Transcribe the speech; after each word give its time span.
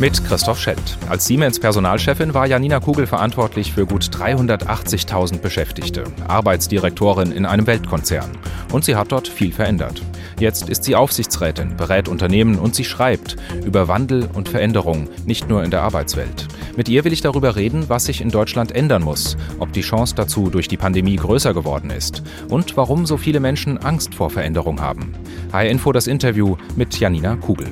Mit 0.00 0.24
Christoph 0.24 0.60
Schelt. 0.60 0.96
Als 1.08 1.26
Siemens 1.26 1.58
Personalchefin 1.58 2.32
war 2.32 2.46
Janina 2.46 2.78
Kugel 2.78 3.08
verantwortlich 3.08 3.72
für 3.72 3.84
gut 3.84 4.04
380.000 4.04 5.40
Beschäftigte, 5.40 6.04
Arbeitsdirektorin 6.28 7.32
in 7.32 7.44
einem 7.44 7.66
Weltkonzern. 7.66 8.30
Und 8.70 8.84
sie 8.84 8.94
hat 8.94 9.10
dort 9.10 9.26
viel 9.26 9.50
verändert. 9.50 10.00
Jetzt 10.38 10.68
ist 10.68 10.84
sie 10.84 10.94
Aufsichtsrätin, 10.94 11.76
berät 11.76 12.06
Unternehmen 12.06 12.60
und 12.60 12.76
sie 12.76 12.84
schreibt 12.84 13.34
über 13.64 13.88
Wandel 13.88 14.28
und 14.34 14.48
Veränderung, 14.48 15.08
nicht 15.26 15.48
nur 15.48 15.64
in 15.64 15.72
der 15.72 15.82
Arbeitswelt. 15.82 16.46
Mit 16.76 16.88
ihr 16.88 17.04
will 17.04 17.12
ich 17.12 17.22
darüber 17.22 17.56
reden, 17.56 17.88
was 17.88 18.04
sich 18.04 18.20
in 18.20 18.30
Deutschland 18.30 18.70
ändern 18.70 19.02
muss, 19.02 19.36
ob 19.58 19.72
die 19.72 19.80
Chance 19.80 20.14
dazu 20.14 20.48
durch 20.48 20.68
die 20.68 20.76
Pandemie 20.76 21.16
größer 21.16 21.54
geworden 21.54 21.90
ist 21.90 22.22
und 22.48 22.76
warum 22.76 23.04
so 23.04 23.16
viele 23.16 23.40
Menschen 23.40 23.78
Angst 23.78 24.14
vor 24.14 24.30
Veränderung 24.30 24.80
haben. 24.80 25.12
HR 25.52 25.70
Info 25.70 25.90
das 25.90 26.06
Interview 26.06 26.56
mit 26.76 27.00
Janina 27.00 27.34
Kugel. 27.34 27.66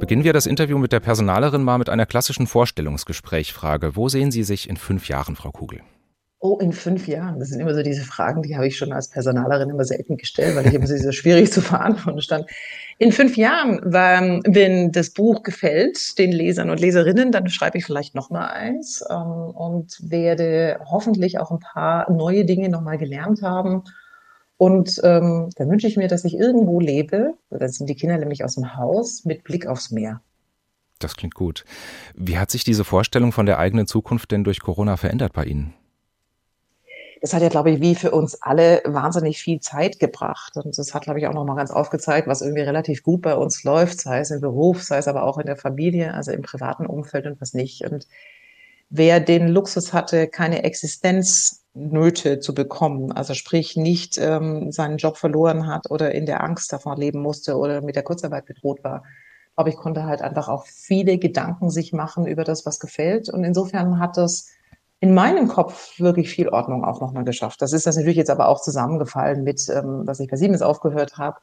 Beginnen 0.00 0.24
wir 0.24 0.32
das 0.32 0.46
Interview 0.46 0.76
mit 0.78 0.92
der 0.92 1.00
Personalerin 1.00 1.62
mal 1.62 1.78
mit 1.78 1.88
einer 1.88 2.04
klassischen 2.04 2.46
Vorstellungsgesprächfrage. 2.46 3.96
Wo 3.96 4.08
sehen 4.08 4.30
Sie 4.30 4.42
sich 4.42 4.68
in 4.68 4.76
fünf 4.76 5.08
Jahren, 5.08 5.34
Frau 5.34 5.50
Kugel? 5.50 5.80
Oh, 6.40 6.58
in 6.58 6.72
fünf 6.72 7.08
Jahren. 7.08 7.38
Das 7.38 7.48
sind 7.48 7.60
immer 7.60 7.74
so 7.74 7.82
diese 7.82 8.04
Fragen, 8.04 8.42
die 8.42 8.54
habe 8.54 8.66
ich 8.66 8.76
schon 8.76 8.92
als 8.92 9.08
Personalerin 9.08 9.70
immer 9.70 9.84
selten 9.84 10.18
gestellt, 10.18 10.56
weil 10.56 10.66
ich 10.66 10.74
immer 10.74 10.86
so 10.86 11.10
schwierig 11.10 11.50
zu 11.54 11.62
verantworten 11.62 12.20
stand. 12.20 12.44
In 12.98 13.12
fünf 13.12 13.38
Jahren, 13.38 13.80
wenn 13.82 14.92
das 14.92 15.08
Buch 15.08 15.42
gefällt 15.42 16.18
den 16.18 16.32
Lesern 16.32 16.68
und 16.68 16.80
Leserinnen, 16.80 17.32
dann 17.32 17.48
schreibe 17.48 17.78
ich 17.78 17.86
vielleicht 17.86 18.14
noch 18.14 18.28
mal 18.28 18.48
eins 18.48 19.02
ähm, 19.08 19.16
und 19.16 19.98
werde 20.02 20.80
hoffentlich 20.84 21.38
auch 21.38 21.50
ein 21.50 21.60
paar 21.60 22.12
neue 22.12 22.44
Dinge 22.44 22.68
noch 22.68 22.82
mal 22.82 22.98
gelernt 22.98 23.40
haben. 23.40 23.84
Und 24.64 24.98
ähm, 25.04 25.50
dann 25.56 25.68
wünsche 25.68 25.86
ich 25.86 25.98
mir, 25.98 26.08
dass 26.08 26.24
ich 26.24 26.38
irgendwo 26.38 26.80
lebe, 26.80 27.34
dann 27.50 27.68
sind 27.68 27.86
die 27.90 27.94
Kinder 27.94 28.16
nämlich 28.16 28.44
aus 28.44 28.54
dem 28.54 28.78
Haus, 28.78 29.26
mit 29.26 29.44
Blick 29.44 29.66
aufs 29.66 29.90
Meer. 29.90 30.22
Das 31.00 31.16
klingt 31.16 31.34
gut. 31.34 31.66
Wie 32.14 32.38
hat 32.38 32.50
sich 32.50 32.64
diese 32.64 32.82
Vorstellung 32.82 33.30
von 33.30 33.44
der 33.44 33.58
eigenen 33.58 33.86
Zukunft 33.86 34.30
denn 34.30 34.42
durch 34.42 34.60
Corona 34.60 34.96
verändert 34.96 35.34
bei 35.34 35.44
Ihnen? 35.44 35.74
das 37.20 37.32
hat 37.32 37.40
ja, 37.40 37.48
glaube 37.48 37.70
ich, 37.70 37.80
wie 37.80 37.94
für 37.94 38.10
uns 38.10 38.42
alle 38.42 38.82
wahnsinnig 38.84 39.38
viel 39.38 39.58
Zeit 39.58 39.98
gebracht. 39.98 40.58
Und 40.58 40.76
das 40.76 40.92
hat, 40.92 41.04
glaube 41.04 41.18
ich, 41.18 41.26
auch 41.26 41.32
nochmal 41.32 41.56
ganz 41.56 41.70
aufgezeigt, 41.70 42.28
was 42.28 42.42
irgendwie 42.42 42.60
relativ 42.60 43.02
gut 43.02 43.22
bei 43.22 43.34
uns 43.34 43.64
läuft, 43.64 43.98
sei 43.98 44.18
es 44.18 44.30
im 44.30 44.42
Beruf, 44.42 44.82
sei 44.82 44.98
es 44.98 45.08
aber 45.08 45.22
auch 45.22 45.38
in 45.38 45.46
der 45.46 45.56
Familie, 45.56 46.12
also 46.12 46.32
im 46.32 46.42
privaten 46.42 46.84
Umfeld 46.84 47.24
und 47.24 47.40
was 47.40 47.54
nicht. 47.54 47.82
Und 47.90 48.06
wer 48.90 49.20
den 49.20 49.48
Luxus 49.48 49.94
hatte, 49.94 50.28
keine 50.28 50.64
Existenznöte 51.74 52.38
zu 52.38 52.54
bekommen, 52.54 53.12
also 53.12 53.34
sprich 53.34 53.76
nicht 53.76 54.16
ähm, 54.18 54.70
seinen 54.70 54.96
Job 54.96 55.16
verloren 55.16 55.66
hat 55.66 55.90
oder 55.90 56.14
in 56.14 56.26
der 56.26 56.42
Angst 56.42 56.72
davon 56.72 56.96
leben 56.96 57.20
musste 57.20 57.56
oder 57.56 57.80
mit 57.80 57.96
der 57.96 58.04
Kurzarbeit 58.04 58.46
bedroht 58.46 58.84
war, 58.84 59.02
glaube 59.56 59.70
ich, 59.70 59.76
konnte 59.76 60.04
halt 60.04 60.22
einfach 60.22 60.48
auch 60.48 60.66
viele 60.66 61.18
Gedanken 61.18 61.70
sich 61.70 61.92
machen 61.92 62.26
über 62.26 62.44
das, 62.44 62.64
was 62.66 62.80
gefällt. 62.80 63.28
Und 63.28 63.44
insofern 63.44 63.98
hat 63.98 64.16
das 64.16 64.48
in 65.00 65.14
meinem 65.14 65.48
Kopf 65.48 65.98
wirklich 65.98 66.30
viel 66.30 66.48
Ordnung 66.48 66.84
auch 66.84 67.00
nochmal 67.00 67.24
geschafft. 67.24 67.60
Das 67.60 67.72
ist 67.72 67.86
das 67.86 67.96
natürlich 67.96 68.16
jetzt 68.16 68.30
aber 68.30 68.48
auch 68.48 68.60
zusammengefallen 68.60 69.44
mit, 69.44 69.68
ähm, 69.68 70.02
was 70.06 70.20
ich 70.20 70.30
bei 70.30 70.36
Siemens 70.36 70.62
aufgehört 70.62 71.18
habe, 71.18 71.38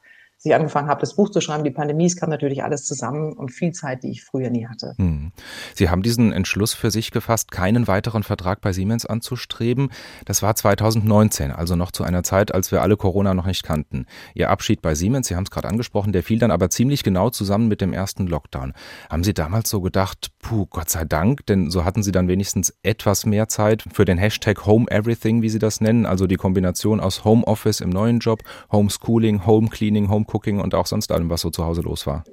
ich 0.50 0.54
angefangen 0.54 0.88
habe, 0.88 1.00
das 1.00 1.14
Buch 1.14 1.30
zu 1.30 1.40
schreiben, 1.40 1.64
die 1.64 1.70
Pandemie, 1.70 2.06
es 2.06 2.16
kam 2.16 2.30
natürlich 2.30 2.64
alles 2.64 2.84
zusammen 2.84 3.32
und 3.32 3.50
viel 3.50 3.72
Zeit, 3.72 4.02
die 4.02 4.10
ich 4.10 4.24
früher 4.24 4.50
nie 4.50 4.66
hatte. 4.66 4.94
Hm. 4.98 5.32
Sie 5.74 5.88
haben 5.88 6.02
diesen 6.02 6.32
Entschluss 6.32 6.74
für 6.74 6.90
sich 6.90 7.10
gefasst, 7.10 7.50
keinen 7.52 7.86
weiteren 7.86 8.22
Vertrag 8.22 8.60
bei 8.60 8.72
Siemens 8.72 9.06
anzustreben. 9.06 9.90
Das 10.24 10.42
war 10.42 10.54
2019, 10.54 11.52
also 11.52 11.76
noch 11.76 11.92
zu 11.92 12.02
einer 12.02 12.22
Zeit, 12.22 12.52
als 12.52 12.72
wir 12.72 12.82
alle 12.82 12.96
Corona 12.96 13.34
noch 13.34 13.46
nicht 13.46 13.62
kannten. 13.62 14.06
Ihr 14.34 14.50
Abschied 14.50 14.82
bei 14.82 14.94
Siemens, 14.94 15.28
Sie 15.28 15.36
haben 15.36 15.44
es 15.44 15.50
gerade 15.50 15.68
angesprochen, 15.68 16.12
der 16.12 16.22
fiel 16.22 16.38
dann 16.38 16.50
aber 16.50 16.70
ziemlich 16.70 17.04
genau 17.04 17.30
zusammen 17.30 17.68
mit 17.68 17.80
dem 17.80 17.92
ersten 17.92 18.26
Lockdown. 18.26 18.72
Haben 19.10 19.24
Sie 19.24 19.34
damals 19.34 19.70
so 19.70 19.80
gedacht, 19.80 20.32
puh, 20.40 20.66
Gott 20.66 20.90
sei 20.90 21.04
Dank, 21.04 21.46
denn 21.46 21.70
so 21.70 21.84
hatten 21.84 22.02
Sie 22.02 22.12
dann 22.12 22.28
wenigstens 22.28 22.74
etwas 22.82 23.26
mehr 23.26 23.48
Zeit 23.48 23.84
für 23.92 24.04
den 24.04 24.18
Hashtag 24.18 24.66
Home 24.66 24.90
Everything, 24.90 25.42
wie 25.42 25.48
Sie 25.48 25.58
das 25.58 25.80
nennen, 25.80 26.04
also 26.04 26.26
die 26.26 26.36
Kombination 26.36 27.00
aus 27.00 27.24
Homeoffice 27.24 27.80
im 27.80 27.90
neuen 27.90 28.18
Job, 28.18 28.42
Homeschooling, 28.72 29.46
Home 29.46 29.68
Cleaning, 29.68 30.10
Home 30.10 30.24
Cooking 30.32 30.60
und 30.60 30.74
auch 30.74 30.86
sonst 30.86 31.12
allem, 31.12 31.30
was 31.30 31.40
so 31.42 31.50
zu 31.50 31.64
Hause 31.64 31.82
los 31.82 32.06
war. 32.06 32.24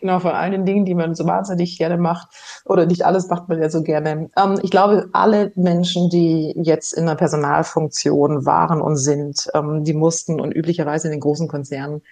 Genau, 0.00 0.18
von 0.18 0.32
allen 0.32 0.52
den 0.52 0.64
Dingen, 0.64 0.84
die 0.84 0.94
man 0.94 1.14
so 1.14 1.24
wahnsinnig 1.24 1.78
gerne 1.78 1.98
macht. 1.98 2.28
Oder 2.64 2.86
nicht 2.86 3.04
alles 3.04 3.28
macht 3.28 3.48
man 3.48 3.60
ja 3.60 3.70
so 3.70 3.82
gerne. 3.82 4.30
Ähm, 4.36 4.58
ich 4.62 4.70
glaube, 4.70 5.08
alle 5.12 5.52
Menschen, 5.56 6.10
die 6.10 6.54
jetzt 6.56 6.92
in 6.92 7.04
einer 7.04 7.16
Personalfunktion 7.16 8.44
waren 8.44 8.80
und 8.80 8.96
sind, 8.96 9.48
ähm, 9.54 9.84
die 9.84 9.94
mussten 9.94 10.40
und 10.40 10.52
üblicherweise 10.52 11.08
in 11.08 11.12
den 11.12 11.20
großen 11.20 11.48
Konzernen 11.48 12.02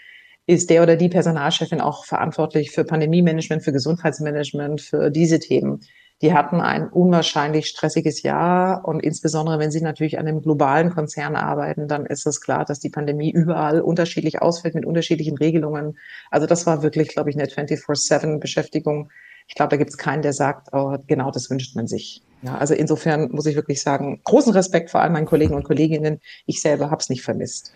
ist 0.46 0.70
der 0.70 0.82
oder 0.82 0.94
die 0.94 1.08
Personalchefin 1.08 1.80
auch 1.80 2.04
verantwortlich 2.04 2.70
für 2.70 2.84
Pandemie-Management, 2.84 3.64
für 3.64 3.72
Gesundheitsmanagement, 3.72 4.80
für 4.80 5.10
diese 5.10 5.40
Themen. 5.40 5.80
Die 6.22 6.32
hatten 6.32 6.62
ein 6.62 6.88
unwahrscheinlich 6.88 7.66
stressiges 7.66 8.22
Jahr 8.22 8.86
und 8.88 9.00
insbesondere 9.00 9.58
wenn 9.58 9.70
sie 9.70 9.82
natürlich 9.82 10.18
an 10.18 10.26
einem 10.26 10.40
globalen 10.40 10.90
Konzern 10.90 11.36
arbeiten, 11.36 11.88
dann 11.88 12.06
ist 12.06 12.26
es 12.26 12.40
klar, 12.40 12.64
dass 12.64 12.80
die 12.80 12.88
Pandemie 12.88 13.30
überall 13.30 13.82
unterschiedlich 13.82 14.40
ausfällt 14.40 14.74
mit 14.74 14.86
unterschiedlichen 14.86 15.36
Regelungen. 15.36 15.98
Also 16.30 16.46
das 16.46 16.64
war 16.66 16.82
wirklich, 16.82 17.08
glaube 17.08 17.28
ich, 17.28 17.36
eine 17.36 17.46
24-7-Beschäftigung. 17.46 19.10
Ich 19.46 19.54
glaube, 19.54 19.70
da 19.70 19.76
gibt 19.76 19.90
es 19.90 19.98
keinen, 19.98 20.22
der 20.22 20.32
sagt, 20.32 20.68
oh, 20.72 20.96
genau 21.06 21.30
das 21.30 21.50
wünscht 21.50 21.76
man 21.76 21.86
sich. 21.86 22.22
Ja, 22.42 22.56
also 22.56 22.72
insofern 22.72 23.30
muss 23.30 23.46
ich 23.46 23.54
wirklich 23.54 23.82
sagen, 23.82 24.20
großen 24.24 24.52
Respekt 24.52 24.90
vor 24.90 25.02
all 25.02 25.10
meinen 25.10 25.26
Kollegen 25.26 25.54
und 25.54 25.64
Kolleginnen. 25.64 26.20
Ich 26.46 26.62
selber 26.62 26.90
habe 26.90 27.00
es 27.00 27.10
nicht 27.10 27.22
vermisst. 27.22 27.72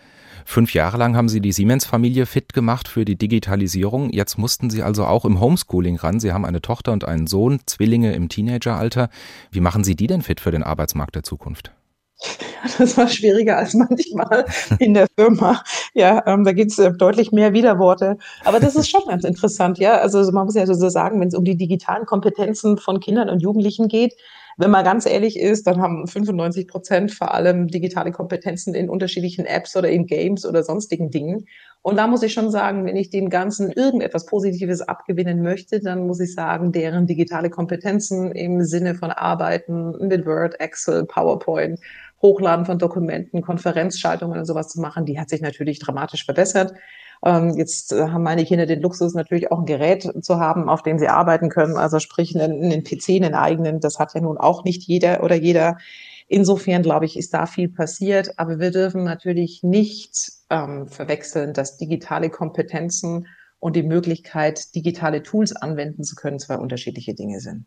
Fünf 0.51 0.73
Jahre 0.73 0.97
lang 0.97 1.15
haben 1.15 1.29
Sie 1.29 1.39
die 1.39 1.53
Siemens-Familie 1.53 2.25
fit 2.25 2.51
gemacht 2.51 2.89
für 2.89 3.05
die 3.05 3.15
Digitalisierung. 3.15 4.09
Jetzt 4.09 4.37
mussten 4.37 4.69
Sie 4.69 4.83
also 4.83 5.05
auch 5.05 5.23
im 5.23 5.39
Homeschooling 5.39 5.95
ran. 5.95 6.19
Sie 6.19 6.33
haben 6.33 6.43
eine 6.43 6.61
Tochter 6.61 6.91
und 6.91 7.05
einen 7.05 7.25
Sohn, 7.25 7.61
Zwillinge 7.67 8.11
im 8.11 8.27
Teenageralter. 8.27 9.07
Wie 9.53 9.61
machen 9.61 9.85
Sie 9.85 9.95
die 9.95 10.07
denn 10.07 10.21
fit 10.21 10.41
für 10.41 10.51
den 10.51 10.61
Arbeitsmarkt 10.61 11.15
der 11.15 11.23
Zukunft? 11.23 11.71
Das 12.77 12.97
war 12.97 13.07
schwieriger 13.07 13.57
als 13.57 13.73
manchmal 13.73 14.45
in 14.77 14.93
der 14.93 15.07
Firma. 15.17 15.63
Ja, 15.93 16.21
ähm, 16.27 16.43
da 16.43 16.51
gibt 16.51 16.71
es 16.71 16.79
äh, 16.79 16.91
deutlich 16.91 17.31
mehr 17.31 17.53
Widerworte. 17.53 18.17
Aber 18.43 18.59
das 18.59 18.75
ist 18.75 18.89
schon 18.89 19.01
ganz 19.07 19.23
interessant, 19.23 19.79
ja. 19.79 19.99
Also 19.99 20.19
man 20.31 20.45
muss 20.45 20.55
ja 20.55 20.67
so 20.67 20.89
sagen, 20.89 21.19
wenn 21.21 21.29
es 21.29 21.33
um 21.33 21.45
die 21.45 21.55
digitalen 21.55 22.05
Kompetenzen 22.05 22.77
von 22.77 22.99
Kindern 22.99 23.29
und 23.29 23.41
Jugendlichen 23.41 23.87
geht, 23.87 24.13
wenn 24.57 24.71
man 24.71 24.83
ganz 24.83 25.05
ehrlich 25.05 25.39
ist, 25.39 25.67
dann 25.67 25.81
haben 25.81 26.07
95 26.07 26.67
Prozent 26.67 27.11
vor 27.11 27.33
allem 27.33 27.67
digitale 27.67 28.11
Kompetenzen 28.11 28.73
in 28.73 28.89
unterschiedlichen 28.89 29.45
Apps 29.45 29.75
oder 29.75 29.89
in 29.89 30.05
Games 30.05 30.45
oder 30.45 30.63
sonstigen 30.63 31.09
Dingen. 31.09 31.45
Und 31.83 31.97
da 31.97 32.05
muss 32.05 32.21
ich 32.21 32.33
schon 32.33 32.51
sagen, 32.51 32.85
wenn 32.85 32.95
ich 32.95 33.09
dem 33.09 33.29
Ganzen 33.29 33.71
irgendetwas 33.71 34.27
Positives 34.27 34.81
abgewinnen 34.81 35.41
möchte, 35.41 35.79
dann 35.79 36.05
muss 36.05 36.19
ich 36.19 36.33
sagen, 36.33 36.71
deren 36.71 37.07
digitale 37.07 37.49
Kompetenzen 37.49 38.31
im 38.31 38.63
Sinne 38.63 38.93
von 38.93 39.09
Arbeiten 39.09 40.07
mit 40.07 40.25
Word, 40.25 40.59
Excel, 40.59 41.05
PowerPoint, 41.05 41.79
Hochladen 42.21 42.65
von 42.65 42.77
Dokumenten, 42.77 43.41
Konferenzschaltungen 43.41 44.37
und 44.37 44.45
sowas 44.45 44.67
zu 44.67 44.79
machen, 44.79 45.05
die 45.05 45.19
hat 45.19 45.29
sich 45.29 45.41
natürlich 45.41 45.79
dramatisch 45.79 46.23
verbessert. 46.23 46.73
Ähm, 47.23 47.55
jetzt 47.55 47.93
äh, 47.93 48.07
haben 48.07 48.23
meine 48.23 48.45
Kinder 48.45 48.65
den 48.65 48.81
Luxus, 48.81 49.13
natürlich 49.13 49.51
auch 49.51 49.59
ein 49.59 49.65
Gerät 49.65 50.11
zu 50.21 50.39
haben, 50.39 50.69
auf 50.69 50.81
dem 50.81 50.97
sie 50.97 51.07
arbeiten 51.07 51.49
können. 51.49 51.77
Also 51.77 51.99
sprich 51.99 52.35
einen, 52.35 52.63
einen 52.63 52.83
PC, 52.83 53.09
einen 53.09 53.35
eigenen. 53.35 53.79
Das 53.79 53.99
hat 53.99 54.13
ja 54.13 54.21
nun 54.21 54.37
auch 54.37 54.63
nicht 54.63 54.83
jeder 54.83 55.23
oder 55.23 55.35
jeder. 55.35 55.77
Insofern, 56.27 56.81
glaube 56.81 57.05
ich, 57.05 57.17
ist 57.17 57.33
da 57.33 57.45
viel 57.45 57.69
passiert. 57.69 58.39
Aber 58.39 58.59
wir 58.59 58.71
dürfen 58.71 59.03
natürlich 59.03 59.63
nicht 59.63 60.31
ähm, 60.49 60.87
verwechseln, 60.87 61.53
dass 61.53 61.77
digitale 61.77 62.29
Kompetenzen 62.29 63.27
und 63.59 63.75
die 63.75 63.83
Möglichkeit, 63.83 64.73
digitale 64.73 65.21
Tools 65.21 65.55
anwenden 65.55 66.03
zu 66.03 66.15
können, 66.15 66.39
zwei 66.39 66.57
unterschiedliche 66.57 67.13
Dinge 67.13 67.39
sind. 67.39 67.65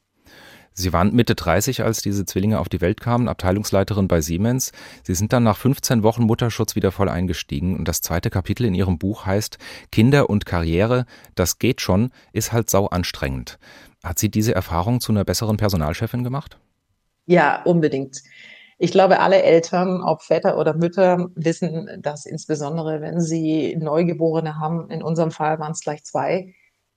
Sie 0.77 0.93
waren 0.93 1.15
Mitte 1.15 1.37
30, 1.37 1.85
als 1.85 2.03
diese 2.03 2.27
Zwillinge 2.27 2.59
auf 2.59 2.69
die 2.69 2.81
Welt 2.81 3.01
kamen, 3.01 3.29
Abteilungsleiterin 3.29 4.09
bei 4.09 4.21
Siemens. 4.21 4.73
Sie 5.05 5.15
sind 5.15 5.33
dann 5.33 5.45
nach 5.45 5.57
15 5.57 6.03
Wochen 6.03 6.25
Mutterschutz 6.25 6.75
wieder 6.75 6.91
voll 6.91 7.09
eingestiegen 7.09 7.77
und 7.77 7.87
das 7.87 8.01
zweite 8.01 8.29
Kapitel 8.29 8.67
in 8.67 8.75
Ihrem 8.75 8.99
Buch 8.99 9.25
heißt 9.25 9.59
Kinder 9.93 10.29
und 10.29 10.47
Karriere, 10.47 11.07
das 11.37 11.61
geht 11.61 11.81
schon, 11.81 12.11
ist 12.33 12.53
halt 12.53 12.71
sau 12.71 12.87
anstrengend. 12.87 13.61
Hat 14.03 14.19
sie 14.19 14.31
diese 14.31 14.55
Erfahrung 14.55 15.01
zu 15.01 15.13
einer 15.13 15.25
besseren 15.25 15.57
Personalchefin 15.57 16.25
gemacht? 16.25 16.59
Ja, 17.27 17.63
unbedingt. 17.63 18.23
Ich 18.77 18.91
glaube, 18.91 19.21
alle 19.21 19.43
Eltern, 19.43 20.03
ob 20.03 20.23
Väter 20.23 20.59
oder 20.59 20.75
Mütter, 20.75 21.31
wissen, 21.37 21.89
dass 22.01 22.27
insbesondere, 22.27 23.01
wenn 23.01 23.21
sie 23.21 23.77
Neugeborene 23.77 24.59
haben, 24.59 24.91
in 24.91 25.03
unserem 25.03 25.31
Fall 25.31 25.61
waren 25.61 25.73
es 25.73 25.81
gleich 25.81 26.03
zwei, 26.05 26.53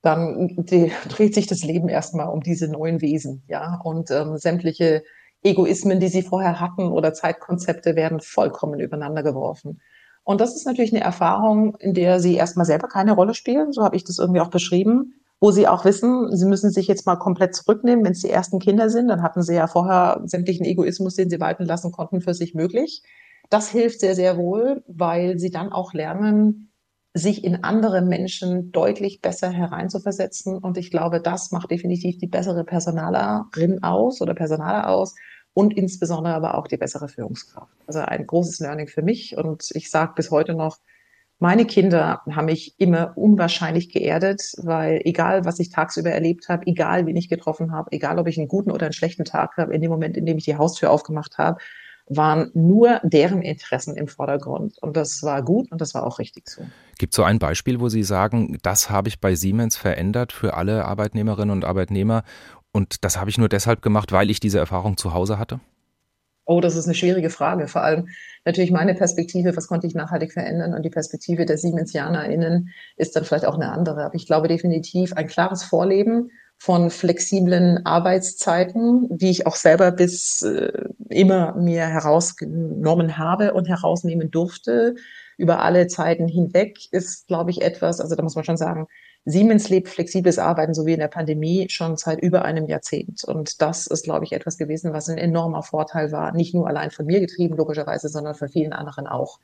dann 0.08 0.56
dreht 1.10 1.36
sich 1.36 1.48
das 1.48 1.64
Leben 1.64 1.90
erstmal 1.90 2.30
um 2.30 2.42
diese 2.42 2.68
neuen 2.70 3.02
Wesen, 3.02 3.44
ja, 3.48 3.80
und 3.84 4.10
ähm, 4.10 4.38
sämtliche 4.38 5.04
Egoismen, 5.44 6.00
die 6.00 6.08
sie 6.08 6.24
vorher 6.24 6.60
hatten 6.60 6.88
oder 6.92 7.14
Zeitkonzepte 7.14 7.96
werden 7.96 8.20
vollkommen 8.22 8.80
übereinander 8.80 9.22
geworfen. 9.22 9.82
Und 10.24 10.42
das 10.42 10.56
ist 10.56 10.66
natürlich 10.66 10.94
eine 10.94 11.04
Erfahrung, 11.04 11.76
in 11.80 11.94
der 11.94 12.20
sie 12.20 12.36
erstmal 12.36 12.66
selber 12.66 12.88
keine 12.88 13.14
Rolle 13.14 13.34
spielen, 13.34 13.72
so 13.72 13.84
habe 13.84 13.96
ich 13.96 14.04
das 14.04 14.18
irgendwie 14.18 14.42
auch 14.42 14.50
beschrieben, 14.50 15.14
wo 15.40 15.52
sie 15.52 15.68
auch 15.68 15.86
wissen, 15.86 16.36
sie 16.36 16.48
müssen 16.48 16.72
sich 16.72 16.88
jetzt 16.88 17.06
mal 17.06 17.18
komplett 17.18 17.54
zurücknehmen, 17.56 18.04
wenn 18.04 18.14
es 18.14 18.22
die 18.22 18.30
ersten 18.30 18.60
Kinder 18.60 18.90
sind, 18.90 19.08
dann 19.10 19.22
hatten 19.22 19.44
sie 19.44 19.56
ja 19.56 19.68
vorher 19.68 20.22
sämtlichen 20.26 20.66
Egoismus, 20.66 21.16
den 21.16 21.30
sie 21.30 21.40
walten 21.40 21.66
lassen 21.66 21.92
konnten, 21.92 22.22
für 22.22 22.34
sich 22.34 22.56
möglich. 22.56 23.04
Das 23.50 23.70
hilft 23.70 24.00
sehr, 24.00 24.16
sehr 24.16 24.38
wohl, 24.38 24.84
weil 24.88 25.38
sie 25.38 25.52
dann 25.52 25.72
auch 25.72 25.94
lernen, 25.94 26.67
sich 27.18 27.44
in 27.44 27.64
andere 27.64 28.02
Menschen 28.02 28.72
deutlich 28.72 29.22
besser 29.22 29.50
hereinzuversetzen. 29.50 30.58
Und 30.58 30.78
ich 30.78 30.92
glaube, 30.92 31.22
das 31.22 31.52
macht 31.52 31.72
definitiv 31.72 32.18
die 32.18 32.28
bessere 32.28 32.64
Personalerin 32.64 33.84
aus 33.84 34.22
oder 34.22 34.34
Personaler 34.34 34.90
aus 34.90 35.16
und 35.54 35.76
insbesondere 35.76 36.34
aber 36.34 36.58
auch 36.58 36.68
die 36.68 36.78
bessere 36.78 37.08
Führungskraft. 37.08 37.74
Also 37.88 38.00
ein 38.00 38.28
großes 38.28 38.60
Learning 38.60 38.88
für 38.88 39.02
mich. 39.02 39.38
Und 39.38 39.70
ich 39.74 39.90
sage 39.90 40.14
bis 40.16 40.32
heute 40.32 40.54
noch, 40.54 40.78
meine 41.40 41.66
Kinder 41.66 42.22
haben 42.32 42.46
mich 42.46 42.80
immer 42.80 43.14
unwahrscheinlich 43.16 43.90
geerdet, 43.90 44.54
weil 44.58 45.02
egal, 45.04 45.46
was 45.46 45.60
ich 45.60 45.70
tagsüber 45.70 46.10
erlebt 46.10 46.50
habe, 46.50 46.66
egal, 46.66 47.06
wen 47.06 47.16
ich 47.16 47.30
getroffen 47.30 47.72
habe, 47.72 47.92
egal, 47.92 48.18
ob 48.18 48.28
ich 48.28 48.40
einen 48.40 48.48
guten 48.48 48.72
oder 48.72 48.88
einen 48.88 48.94
schlechten 48.94 49.24
Tag 49.24 49.56
habe, 49.58 49.74
in 49.74 49.82
dem 49.82 49.92
Moment, 49.92 50.18
in 50.18 50.26
dem 50.26 50.38
ich 50.38 50.46
die 50.46 50.58
Haustür 50.58 50.90
aufgemacht 50.90 51.38
habe, 51.38 51.60
waren 52.10 52.52
nur 52.54 53.00
deren 53.04 53.42
Interessen 53.42 53.96
im 53.96 54.08
Vordergrund. 54.08 54.78
Und 54.82 54.96
das 54.96 55.24
war 55.24 55.44
gut 55.44 55.72
und 55.72 55.82
das 55.82 55.94
war 55.94 56.06
auch 56.06 56.20
richtig 56.20 56.48
so. 56.50 56.62
Gibt 56.98 57.14
es 57.14 57.18
so 57.18 57.24
ein 57.24 57.40
Beispiel, 57.40 57.80
wo 57.80 57.90
Sie 57.90 58.04
sagen, 58.04 58.58
das 58.64 58.90
habe 58.90 59.10
ich 59.10 59.20
bei 59.20 59.36
Siemens 59.36 59.78
verändert 59.78 60.32
für 60.32 60.56
alle 60.56 60.86
Arbeitnehmerinnen 60.86 61.52
und 61.52 61.66
Arbeitnehmer 61.66 62.24
und 62.72 63.04
das 63.04 63.20
habe 63.20 63.30
ich 63.30 63.38
nur 63.38 63.50
deshalb 63.50 63.82
gemacht, 63.82 64.12
weil 64.12 64.30
ich 64.30 64.40
diese 64.40 64.60
Erfahrung 64.60 64.98
zu 64.98 65.14
Hause 65.14 65.40
hatte? 65.40 65.60
Oh, 66.46 66.62
das 66.62 66.76
ist 66.78 66.86
eine 66.86 66.96
schwierige 66.96 67.30
Frage. 67.30 67.68
Vor 67.68 67.82
allem 67.84 68.08
natürlich 68.46 68.72
meine 68.72 68.96
Perspektive, 68.96 69.58
was 69.58 69.68
konnte 69.68 69.86
ich 69.86 69.96
nachhaltig 69.96 70.32
verändern? 70.32 70.74
Und 70.74 70.84
die 70.84 70.90
Perspektive 70.90 71.46
der 71.46 71.58
SiemensjanerInnen 71.58 72.70
ist 72.96 73.16
dann 73.16 73.26
vielleicht 73.26 73.46
auch 73.46 73.56
eine 73.56 73.72
andere. 73.72 74.06
Aber 74.06 74.16
ich 74.16 74.28
glaube 74.28 74.48
definitiv 74.48 75.12
ein 75.14 75.28
klares 75.28 75.64
Vorleben 75.64 76.32
von 76.58 76.90
flexiblen 76.90 77.86
Arbeitszeiten, 77.86 79.08
die 79.16 79.30
ich 79.30 79.46
auch 79.46 79.56
selber 79.56 79.92
bis 79.92 80.42
äh, 80.42 80.72
immer 81.10 81.56
mir 81.56 81.86
herausgenommen 81.86 83.18
habe 83.18 83.54
und 83.54 83.68
herausnehmen 83.68 84.32
durfte 84.32 84.96
über 85.38 85.62
alle 85.62 85.88
Zeiten 85.88 86.28
hinweg, 86.28 86.80
ist, 86.92 87.28
glaube 87.28 87.52
ich, 87.52 87.62
etwas, 87.62 88.02
also 88.02 88.16
da 88.16 88.24
muss 88.24 88.36
man 88.36 88.44
schon 88.44 88.58
sagen, 88.58 88.88
Siemens 89.30 89.70
lebt 89.70 89.90
flexibles 89.90 90.40
Arbeiten, 90.40 90.74
so 90.74 90.86
wie 90.86 90.94
in 90.94 91.00
der 91.00 91.10
Pandemie, 91.10 91.68
schon 91.70 91.98
seit 91.98 92.22
über 92.22 92.46
einem 92.46 92.66
Jahrzehnt. 92.66 93.24
Und 93.26 93.62
das 93.62 93.86
ist, 93.86 94.06
glaube 94.06 94.24
ich, 94.24 94.32
etwas 94.32 94.58
gewesen, 94.58 94.94
was 94.94 95.10
ein 95.10 95.18
enormer 95.18 95.64
Vorteil 95.64 96.14
war. 96.14 96.32
Nicht 96.32 96.56
nur 96.56 96.66
allein 96.66 96.92
von 96.92 97.06
mir 97.06 97.20
getrieben, 97.20 97.58
logischerweise, 97.58 98.08
sondern 98.08 98.36
von 98.36 98.48
vielen 98.48 98.72
anderen 98.72 99.06
auch. 99.06 99.40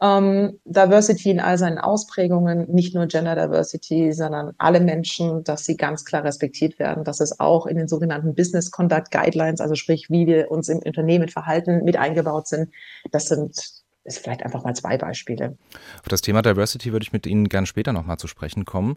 Ähm, 0.00 0.60
Diversity 0.64 1.30
in 1.30 1.40
all 1.40 1.58
seinen 1.58 1.78
Ausprägungen, 1.78 2.70
nicht 2.70 2.94
nur 2.94 3.06
Gender 3.06 3.34
Diversity, 3.34 4.12
sondern 4.12 4.52
alle 4.58 4.80
Menschen, 4.80 5.42
dass 5.42 5.64
sie 5.64 5.76
ganz 5.76 6.04
klar 6.04 6.22
respektiert 6.22 6.78
werden, 6.78 7.02
dass 7.02 7.20
es 7.20 7.40
auch 7.40 7.66
in 7.66 7.76
den 7.76 7.88
sogenannten 7.88 8.34
Business 8.34 8.70
Conduct 8.70 9.10
Guidelines, 9.10 9.60
also 9.60 9.74
sprich, 9.74 10.08
wie 10.08 10.26
wir 10.26 10.50
uns 10.50 10.68
im 10.68 10.78
Unternehmen 10.78 11.28
verhalten, 11.28 11.82
mit 11.84 11.96
eingebaut 11.96 12.46
sind. 12.46 12.70
Das 13.10 13.26
sind 13.26 13.77
ist 14.08 14.18
vielleicht 14.18 14.42
einfach 14.42 14.64
mal 14.64 14.74
zwei 14.74 14.98
Beispiele. 14.98 15.56
Auf 16.00 16.08
das 16.08 16.20
Thema 16.20 16.42
Diversity 16.42 16.92
würde 16.92 17.04
ich 17.04 17.12
mit 17.12 17.26
Ihnen 17.26 17.48
gern 17.48 17.66
später 17.66 17.92
nochmal 17.92 18.16
zu 18.16 18.26
sprechen 18.26 18.64
kommen. 18.64 18.96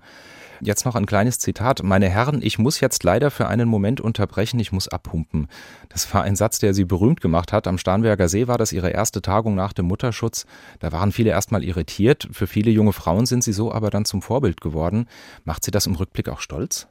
Jetzt 0.62 0.86
noch 0.86 0.96
ein 0.96 1.06
kleines 1.06 1.40
Zitat. 1.40 1.84
Meine 1.84 2.10
Herren, 2.10 2.42
ich 2.44 2.60
muss 2.60 2.80
jetzt 2.80 3.04
leider 3.04 3.31
für 3.31 3.48
einen 3.48 3.68
Moment 3.68 4.00
unterbrechen, 4.00 4.60
ich 4.60 4.72
muss 4.72 4.88
abpumpen. 4.88 5.48
Das 5.90 6.12
war 6.13 6.24
ein 6.24 6.36
Satz, 6.36 6.60
der 6.60 6.74
Sie 6.74 6.86
berühmt 6.86 7.22
gemacht 7.22 7.52
hat. 7.52 7.68
Am 7.68 7.78
Starnberger 7.78 8.30
See 8.30 8.48
war 8.48 8.58
das 8.58 8.72
Ihre 8.72 8.90
erste 8.90 9.22
Tagung 9.22 9.56
nach 9.56 9.74
dem 9.74 9.88
Mutterschutz. 9.88 10.46
Da 10.80 10.92
waren 10.92 11.12
viele 11.12 11.31
erstmal 11.31 11.63
irritiert. 11.63 12.28
Für 12.31 12.48
viele 12.48 12.72
junge 12.72 12.94
Frauen 12.94 13.25
sind 13.25 13.44
Sie 13.44 13.54
so 13.54 13.72
aber 13.72 13.90
dann 13.90 14.06
zum 14.06 14.22
Vorbild 14.22 14.62
geworden. 14.62 15.08
Macht 15.44 15.63
Sie 15.66 15.72
das 15.72 15.88
im 15.88 15.96
Rückblick 15.96 16.30
auch 16.30 16.40
stolz? 16.40 16.88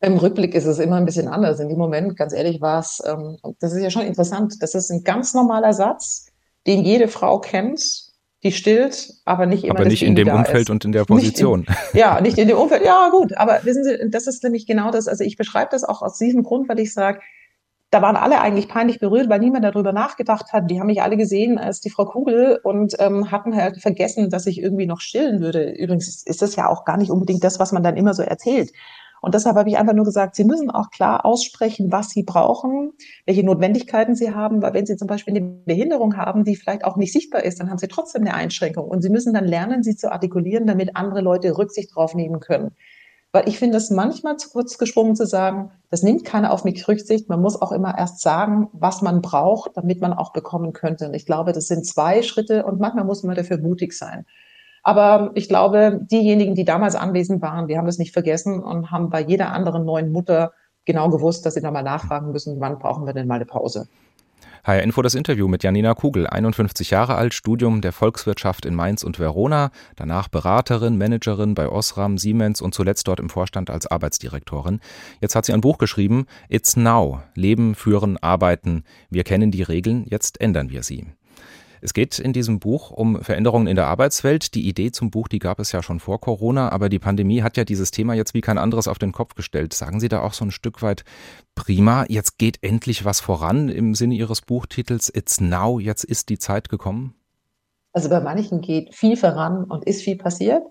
Im 0.00 0.16
Rückblick 0.16 0.54
ist 0.54 0.66
es 0.66 0.78
immer 0.78 0.96
ein 0.96 1.04
bisschen 1.04 1.26
anders. 1.26 1.58
In 1.58 1.68
dem 1.68 1.78
Moment, 1.78 2.16
ganz 2.16 2.32
ehrlich, 2.32 2.60
war 2.60 2.78
es, 2.78 3.02
ähm, 3.04 3.36
das 3.58 3.72
ist 3.72 3.82
ja 3.82 3.90
schon 3.90 4.06
interessant. 4.06 4.54
Das 4.60 4.74
ist 4.74 4.90
ein 4.90 5.02
ganz 5.02 5.34
normaler 5.34 5.72
Satz, 5.72 6.27
den 6.68 6.84
jede 6.84 7.08
Frau 7.08 7.40
kennt, 7.40 7.80
die 8.44 8.52
stillt, 8.52 9.14
aber 9.24 9.46
nicht 9.46 9.64
immer. 9.64 9.80
Aber 9.80 9.88
nicht 9.88 10.04
in 10.04 10.14
dem 10.14 10.28
Umfeld 10.28 10.62
ist. 10.62 10.70
und 10.70 10.84
in 10.84 10.92
der 10.92 11.04
Position. 11.04 11.60
Nicht 11.60 11.94
in, 11.94 11.98
ja, 11.98 12.20
nicht 12.20 12.38
in 12.38 12.46
dem 12.46 12.56
Umfeld. 12.62 12.84
Ja, 12.84 13.08
gut. 13.10 13.36
Aber 13.36 13.58
wissen 13.64 13.82
Sie, 13.82 13.98
das 14.10 14.28
ist 14.28 14.44
nämlich 14.44 14.66
genau 14.66 14.92
das. 14.92 15.08
Also 15.08 15.24
ich 15.24 15.36
beschreibe 15.36 15.70
das 15.72 15.82
auch 15.82 16.02
aus 16.02 16.18
diesem 16.18 16.44
Grund, 16.44 16.68
weil 16.68 16.78
ich 16.78 16.94
sage, 16.94 17.20
da 17.90 18.02
waren 18.02 18.16
alle 18.16 18.40
eigentlich 18.40 18.68
peinlich 18.68 19.00
berührt, 19.00 19.30
weil 19.30 19.40
niemand 19.40 19.64
darüber 19.64 19.92
nachgedacht 19.92 20.52
hat. 20.52 20.70
Die 20.70 20.78
haben 20.78 20.88
mich 20.88 21.02
alle 21.02 21.16
gesehen 21.16 21.58
als 21.58 21.80
die 21.80 21.90
Frau 21.90 22.04
Kugel 22.04 22.60
und 22.62 22.94
ähm, 22.98 23.30
hatten 23.30 23.56
halt 23.56 23.80
vergessen, 23.80 24.28
dass 24.28 24.46
ich 24.46 24.60
irgendwie 24.62 24.86
noch 24.86 25.00
stillen 25.00 25.40
würde. 25.40 25.70
Übrigens 25.72 26.22
ist 26.24 26.42
das 26.42 26.54
ja 26.54 26.68
auch 26.68 26.84
gar 26.84 26.98
nicht 26.98 27.10
unbedingt 27.10 27.42
das, 27.42 27.58
was 27.58 27.72
man 27.72 27.82
dann 27.82 27.96
immer 27.96 28.12
so 28.12 28.22
erzählt. 28.22 28.72
Und 29.20 29.34
deshalb 29.34 29.56
habe 29.56 29.68
ich 29.68 29.78
einfach 29.78 29.94
nur 29.94 30.04
gesagt, 30.04 30.36
Sie 30.36 30.44
müssen 30.44 30.70
auch 30.70 30.90
klar 30.90 31.24
aussprechen, 31.24 31.90
was 31.90 32.10
Sie 32.10 32.22
brauchen, 32.22 32.92
welche 33.26 33.44
Notwendigkeiten 33.44 34.14
Sie 34.14 34.32
haben, 34.34 34.62
weil 34.62 34.74
wenn 34.74 34.86
Sie 34.86 34.96
zum 34.96 35.08
Beispiel 35.08 35.36
eine 35.36 35.44
Behinderung 35.64 36.16
haben, 36.16 36.44
die 36.44 36.56
vielleicht 36.56 36.84
auch 36.84 36.96
nicht 36.96 37.12
sichtbar 37.12 37.44
ist, 37.44 37.60
dann 37.60 37.70
haben 37.70 37.78
Sie 37.78 37.88
trotzdem 37.88 38.22
eine 38.22 38.34
Einschränkung. 38.34 38.86
Und 38.86 39.02
Sie 39.02 39.10
müssen 39.10 39.34
dann 39.34 39.44
lernen, 39.44 39.82
sie 39.82 39.96
zu 39.96 40.12
artikulieren, 40.12 40.66
damit 40.66 40.96
andere 40.96 41.20
Leute 41.20 41.56
Rücksicht 41.56 41.94
drauf 41.94 42.14
nehmen 42.14 42.40
können. 42.40 42.72
Weil 43.30 43.46
ich 43.46 43.58
finde 43.58 43.76
es 43.76 43.90
manchmal 43.90 44.38
zu 44.38 44.48
kurz 44.48 44.78
gesprungen 44.78 45.14
zu 45.14 45.26
sagen, 45.26 45.70
das 45.90 46.02
nimmt 46.02 46.24
keiner 46.24 46.50
auf 46.50 46.64
mich 46.64 46.88
Rücksicht. 46.88 47.28
Man 47.28 47.42
muss 47.42 47.60
auch 47.60 47.72
immer 47.72 47.96
erst 47.98 48.20
sagen, 48.20 48.68
was 48.72 49.02
man 49.02 49.20
braucht, 49.20 49.76
damit 49.76 50.00
man 50.00 50.14
auch 50.14 50.32
bekommen 50.32 50.72
könnte. 50.72 51.08
Und 51.08 51.14
ich 51.14 51.26
glaube, 51.26 51.52
das 51.52 51.66
sind 51.66 51.84
zwei 51.84 52.22
Schritte 52.22 52.64
und 52.64 52.80
manchmal 52.80 53.04
muss 53.04 53.22
man 53.22 53.36
dafür 53.36 53.58
mutig 53.58 53.92
sein. 53.92 54.24
Aber 54.82 55.30
ich 55.34 55.48
glaube, 55.48 56.00
diejenigen, 56.10 56.54
die 56.54 56.64
damals 56.64 56.94
anwesend 56.94 57.42
waren, 57.42 57.68
die 57.68 57.76
haben 57.76 57.86
das 57.86 57.98
nicht 57.98 58.12
vergessen 58.12 58.62
und 58.62 58.90
haben 58.90 59.10
bei 59.10 59.20
jeder 59.20 59.52
anderen 59.52 59.84
neuen 59.84 60.12
Mutter 60.12 60.52
genau 60.84 61.10
gewusst, 61.10 61.44
dass 61.44 61.54
sie 61.54 61.60
da 61.60 61.70
mal 61.70 61.82
nachfragen 61.82 62.32
müssen, 62.32 62.60
wann 62.60 62.78
brauchen 62.78 63.06
wir 63.06 63.12
denn 63.12 63.26
mal 63.26 63.36
eine 63.36 63.44
Pause. 63.44 63.88
HR 64.64 64.82
Info 64.82 65.02
das 65.02 65.14
Interview 65.14 65.48
mit 65.48 65.62
Janina 65.62 65.94
Kugel, 65.94 66.26
51 66.26 66.90
Jahre 66.90 67.14
alt, 67.14 67.32
Studium 67.32 67.80
der 67.80 67.92
Volkswirtschaft 67.92 68.66
in 68.66 68.74
Mainz 68.74 69.02
und 69.02 69.18
Verona, 69.18 69.70
danach 69.96 70.28
Beraterin, 70.28 70.98
Managerin 70.98 71.54
bei 71.54 71.68
Osram, 71.68 72.18
Siemens 72.18 72.60
und 72.60 72.74
zuletzt 72.74 73.08
dort 73.08 73.20
im 73.20 73.30
Vorstand 73.30 73.70
als 73.70 73.86
Arbeitsdirektorin. 73.86 74.80
Jetzt 75.20 75.34
hat 75.34 75.46
sie 75.46 75.52
ein 75.52 75.60
Buch 75.60 75.78
geschrieben, 75.78 76.26
It's 76.48 76.76
Now, 76.76 77.22
Leben, 77.34 77.74
Führen, 77.74 78.18
Arbeiten. 78.18 78.84
Wir 79.10 79.24
kennen 79.24 79.50
die 79.50 79.62
Regeln, 79.62 80.04
jetzt 80.08 80.40
ändern 80.40 80.70
wir 80.70 80.82
sie. 80.82 81.06
Es 81.80 81.94
geht 81.94 82.18
in 82.18 82.32
diesem 82.32 82.58
Buch 82.58 82.90
um 82.90 83.22
Veränderungen 83.22 83.66
in 83.66 83.76
der 83.76 83.86
Arbeitswelt. 83.86 84.54
Die 84.54 84.68
Idee 84.68 84.90
zum 84.90 85.10
Buch, 85.10 85.28
die 85.28 85.38
gab 85.38 85.60
es 85.60 85.72
ja 85.72 85.82
schon 85.82 86.00
vor 86.00 86.20
Corona, 86.20 86.70
aber 86.70 86.88
die 86.88 86.98
Pandemie 86.98 87.42
hat 87.42 87.56
ja 87.56 87.64
dieses 87.64 87.90
Thema 87.90 88.14
jetzt 88.14 88.34
wie 88.34 88.40
kein 88.40 88.58
anderes 88.58 88.88
auf 88.88 88.98
den 88.98 89.12
Kopf 89.12 89.34
gestellt. 89.34 89.72
Sagen 89.72 90.00
Sie 90.00 90.08
da 90.08 90.22
auch 90.22 90.32
so 90.32 90.44
ein 90.44 90.50
Stück 90.50 90.82
weit, 90.82 91.04
prima, 91.54 92.04
jetzt 92.08 92.38
geht 92.38 92.58
endlich 92.62 93.04
was 93.04 93.20
voran 93.20 93.68
im 93.68 93.94
Sinne 93.94 94.14
Ihres 94.14 94.40
Buchtitels 94.42 95.12
It's 95.14 95.40
Now, 95.40 95.78
jetzt 95.78 96.04
ist 96.04 96.28
die 96.28 96.38
Zeit 96.38 96.68
gekommen? 96.68 97.14
Also 97.92 98.08
bei 98.08 98.20
manchen 98.20 98.60
geht 98.60 98.94
viel 98.94 99.16
voran 99.16 99.64
und 99.64 99.84
ist 99.84 100.02
viel 100.02 100.16
passiert. 100.16 100.62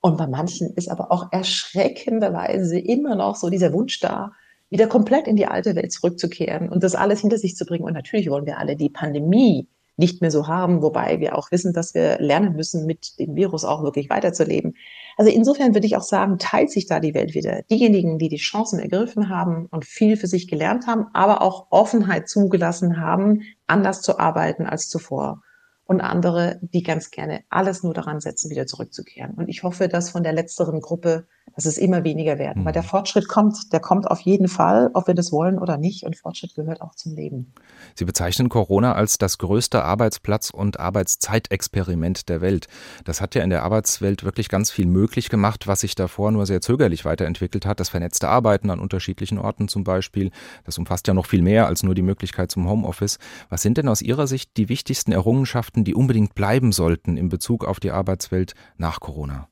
Und 0.00 0.16
bei 0.16 0.26
manchen 0.26 0.72
ist 0.74 0.90
aber 0.90 1.12
auch 1.12 1.30
erschreckenderweise 1.30 2.78
immer 2.78 3.16
noch 3.16 3.36
so 3.36 3.50
dieser 3.50 3.72
Wunsch 3.72 4.00
da, 4.00 4.32
wieder 4.70 4.86
komplett 4.86 5.26
in 5.26 5.36
die 5.36 5.46
alte 5.46 5.74
Welt 5.74 5.92
zurückzukehren 5.92 6.68
und 6.68 6.82
das 6.82 6.94
alles 6.94 7.20
hinter 7.20 7.38
sich 7.38 7.56
zu 7.56 7.66
bringen. 7.66 7.84
Und 7.84 7.92
natürlich 7.92 8.30
wollen 8.30 8.46
wir 8.46 8.58
alle 8.58 8.76
die 8.76 8.88
Pandemie 8.88 9.68
nicht 10.00 10.20
mehr 10.20 10.32
so 10.32 10.48
haben, 10.48 10.82
wobei 10.82 11.20
wir 11.20 11.36
auch 11.36 11.52
wissen, 11.52 11.72
dass 11.72 11.94
wir 11.94 12.18
lernen 12.18 12.56
müssen, 12.56 12.86
mit 12.86 13.18
dem 13.20 13.36
Virus 13.36 13.64
auch 13.64 13.82
wirklich 13.84 14.10
weiterzuleben. 14.10 14.74
Also 15.16 15.30
insofern 15.30 15.74
würde 15.74 15.86
ich 15.86 15.96
auch 15.96 16.02
sagen, 16.02 16.38
teilt 16.38 16.70
sich 16.70 16.86
da 16.86 16.98
die 16.98 17.14
Welt 17.14 17.34
wieder. 17.34 17.62
Diejenigen, 17.70 18.18
die 18.18 18.28
die 18.28 18.36
Chancen 18.36 18.80
ergriffen 18.80 19.28
haben 19.28 19.66
und 19.66 19.84
viel 19.84 20.16
für 20.16 20.26
sich 20.26 20.48
gelernt 20.48 20.86
haben, 20.86 21.06
aber 21.12 21.42
auch 21.42 21.66
Offenheit 21.70 22.28
zugelassen 22.28 22.98
haben, 22.98 23.42
anders 23.66 24.00
zu 24.00 24.18
arbeiten 24.18 24.66
als 24.66 24.88
zuvor. 24.88 25.42
Und 25.84 26.00
andere, 26.00 26.60
die 26.62 26.82
ganz 26.82 27.10
gerne 27.10 27.42
alles 27.50 27.82
nur 27.82 27.92
daran 27.92 28.20
setzen, 28.20 28.48
wieder 28.48 28.66
zurückzukehren. 28.66 29.34
Und 29.34 29.48
ich 29.48 29.64
hoffe, 29.64 29.88
dass 29.88 30.10
von 30.10 30.22
der 30.22 30.32
letzteren 30.32 30.80
Gruppe 30.80 31.26
dass 31.60 31.66
es 31.66 31.76
immer 31.76 32.04
weniger 32.04 32.38
werden. 32.38 32.62
Mhm. 32.62 32.64
Weil 32.64 32.72
der 32.72 32.82
Fortschritt 32.82 33.28
kommt, 33.28 33.70
der 33.70 33.80
kommt 33.80 34.10
auf 34.10 34.20
jeden 34.20 34.48
Fall, 34.48 34.90
ob 34.94 35.06
wir 35.06 35.14
das 35.14 35.30
wollen 35.30 35.58
oder 35.58 35.76
nicht. 35.76 36.04
Und 36.04 36.16
Fortschritt 36.16 36.54
gehört 36.54 36.80
auch 36.80 36.94
zum 36.94 37.14
Leben. 37.14 37.52
Sie 37.94 38.06
bezeichnen 38.06 38.48
Corona 38.48 38.94
als 38.94 39.18
das 39.18 39.36
größte 39.36 39.84
Arbeitsplatz- 39.84 40.50
und 40.50 40.80
Arbeitszeitexperiment 40.80 42.30
der 42.30 42.40
Welt. 42.40 42.66
Das 43.04 43.20
hat 43.20 43.34
ja 43.34 43.42
in 43.42 43.50
der 43.50 43.62
Arbeitswelt 43.62 44.24
wirklich 44.24 44.48
ganz 44.48 44.70
viel 44.70 44.86
möglich 44.86 45.28
gemacht, 45.28 45.66
was 45.66 45.80
sich 45.80 45.94
davor 45.94 46.32
nur 46.32 46.46
sehr 46.46 46.62
zögerlich 46.62 47.04
weiterentwickelt 47.04 47.66
hat. 47.66 47.78
Das 47.78 47.90
vernetzte 47.90 48.28
Arbeiten 48.28 48.70
an 48.70 48.80
unterschiedlichen 48.80 49.36
Orten 49.36 49.68
zum 49.68 49.84
Beispiel. 49.84 50.30
Das 50.64 50.78
umfasst 50.78 51.08
ja 51.08 51.14
noch 51.14 51.26
viel 51.26 51.42
mehr 51.42 51.66
als 51.66 51.82
nur 51.82 51.94
die 51.94 52.00
Möglichkeit 52.00 52.50
zum 52.50 52.70
Homeoffice. 52.70 53.18
Was 53.50 53.60
sind 53.60 53.76
denn 53.76 53.88
aus 53.88 54.00
Ihrer 54.00 54.26
Sicht 54.26 54.56
die 54.56 54.70
wichtigsten 54.70 55.12
Errungenschaften, 55.12 55.84
die 55.84 55.94
unbedingt 55.94 56.34
bleiben 56.34 56.72
sollten 56.72 57.18
in 57.18 57.28
Bezug 57.28 57.66
auf 57.66 57.80
die 57.80 57.90
Arbeitswelt 57.90 58.54
nach 58.78 59.00
Corona? 59.00 59.50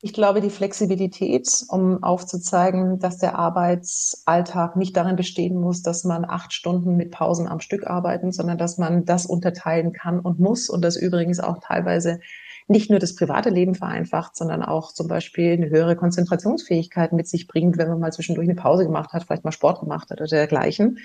Ich 0.00 0.12
glaube, 0.12 0.40
die 0.40 0.50
Flexibilität, 0.50 1.64
um 1.68 2.04
aufzuzeigen, 2.04 3.00
dass 3.00 3.18
der 3.18 3.36
Arbeitsalltag 3.36 4.76
nicht 4.76 4.96
darin 4.96 5.16
bestehen 5.16 5.56
muss, 5.60 5.82
dass 5.82 6.04
man 6.04 6.24
acht 6.24 6.52
Stunden 6.52 6.96
mit 6.96 7.10
Pausen 7.10 7.48
am 7.48 7.58
Stück 7.58 7.84
arbeiten, 7.84 8.30
sondern 8.30 8.58
dass 8.58 8.78
man 8.78 9.04
das 9.04 9.26
unterteilen 9.26 9.92
kann 9.92 10.20
und 10.20 10.38
muss 10.38 10.68
und 10.68 10.82
das 10.82 10.96
übrigens 10.96 11.40
auch 11.40 11.58
teilweise 11.58 12.20
nicht 12.68 12.90
nur 12.90 13.00
das 13.00 13.16
private 13.16 13.48
Leben 13.48 13.74
vereinfacht, 13.74 14.36
sondern 14.36 14.62
auch 14.62 14.92
zum 14.92 15.08
Beispiel 15.08 15.54
eine 15.54 15.68
höhere 15.68 15.96
Konzentrationsfähigkeit 15.96 17.12
mit 17.12 17.26
sich 17.26 17.48
bringt, 17.48 17.76
wenn 17.76 17.88
man 17.88 17.98
mal 17.98 18.12
zwischendurch 18.12 18.46
eine 18.46 18.54
Pause 18.54 18.84
gemacht 18.84 19.12
hat, 19.12 19.24
vielleicht 19.24 19.44
mal 19.44 19.52
Sport 19.52 19.80
gemacht 19.80 20.10
hat 20.10 20.20
oder 20.20 20.28
dergleichen. 20.28 20.98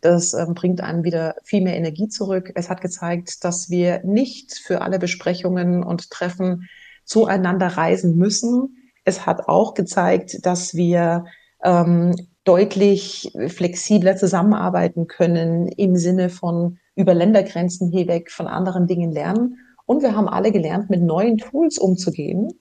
Das 0.00 0.34
ähm, 0.34 0.54
bringt 0.54 0.80
einem 0.80 1.04
wieder 1.04 1.36
viel 1.44 1.62
mehr 1.62 1.76
Energie 1.76 2.08
zurück. 2.08 2.50
Es 2.56 2.70
hat 2.70 2.80
gezeigt, 2.80 3.44
dass 3.44 3.70
wir 3.70 4.02
nicht 4.04 4.54
für 4.54 4.80
alle 4.80 4.98
Besprechungen 4.98 5.84
und 5.84 6.10
Treffen 6.10 6.68
zueinander 7.04 7.68
reisen 7.68 8.16
müssen. 8.16 8.76
Es 9.04 9.26
hat 9.26 9.48
auch 9.48 9.74
gezeigt, 9.74 10.44
dass 10.46 10.74
wir 10.74 11.24
ähm, 11.62 12.14
deutlich 12.44 13.32
flexibler 13.48 14.16
zusammenarbeiten 14.16 15.06
können 15.06 15.68
im 15.68 15.96
Sinne 15.96 16.28
von 16.28 16.78
über 16.94 17.14
Ländergrenzen 17.14 17.90
hinweg 17.90 18.30
von 18.30 18.46
anderen 18.46 18.86
Dingen 18.86 19.12
lernen. 19.12 19.58
Und 19.86 20.02
wir 20.02 20.16
haben 20.16 20.28
alle 20.28 20.52
gelernt, 20.52 20.90
mit 20.90 21.02
neuen 21.02 21.38
Tools 21.38 21.78
umzugehen, 21.78 22.52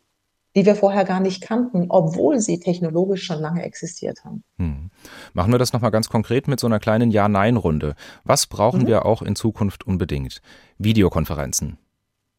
die 0.56 0.66
wir 0.66 0.76
vorher 0.76 1.06
gar 1.06 1.20
nicht 1.20 1.42
kannten, 1.42 1.86
obwohl 1.90 2.40
sie 2.40 2.60
technologisch 2.60 3.24
schon 3.24 3.40
lange 3.40 3.64
existiert 3.64 4.24
haben. 4.26 4.44
Hm. 4.58 4.90
Machen 5.34 5.52
wir 5.52 5.60
das 5.60 5.74
nochmal 5.74 5.92
ganz 5.92 6.10
konkret 6.10 6.48
mit 6.48 6.60
so 6.60 6.68
einer 6.68 6.80
kleinen 6.80 7.12
Ja-Nein-Runde. 7.12 7.96
Was 8.24 8.48
brauchen 8.48 8.84
mhm. 8.84 8.88
wir 8.88 9.06
auch 9.06 9.22
in 9.22 9.36
Zukunft 9.36 9.86
unbedingt? 9.86 10.42
Videokonferenzen. 10.78 11.78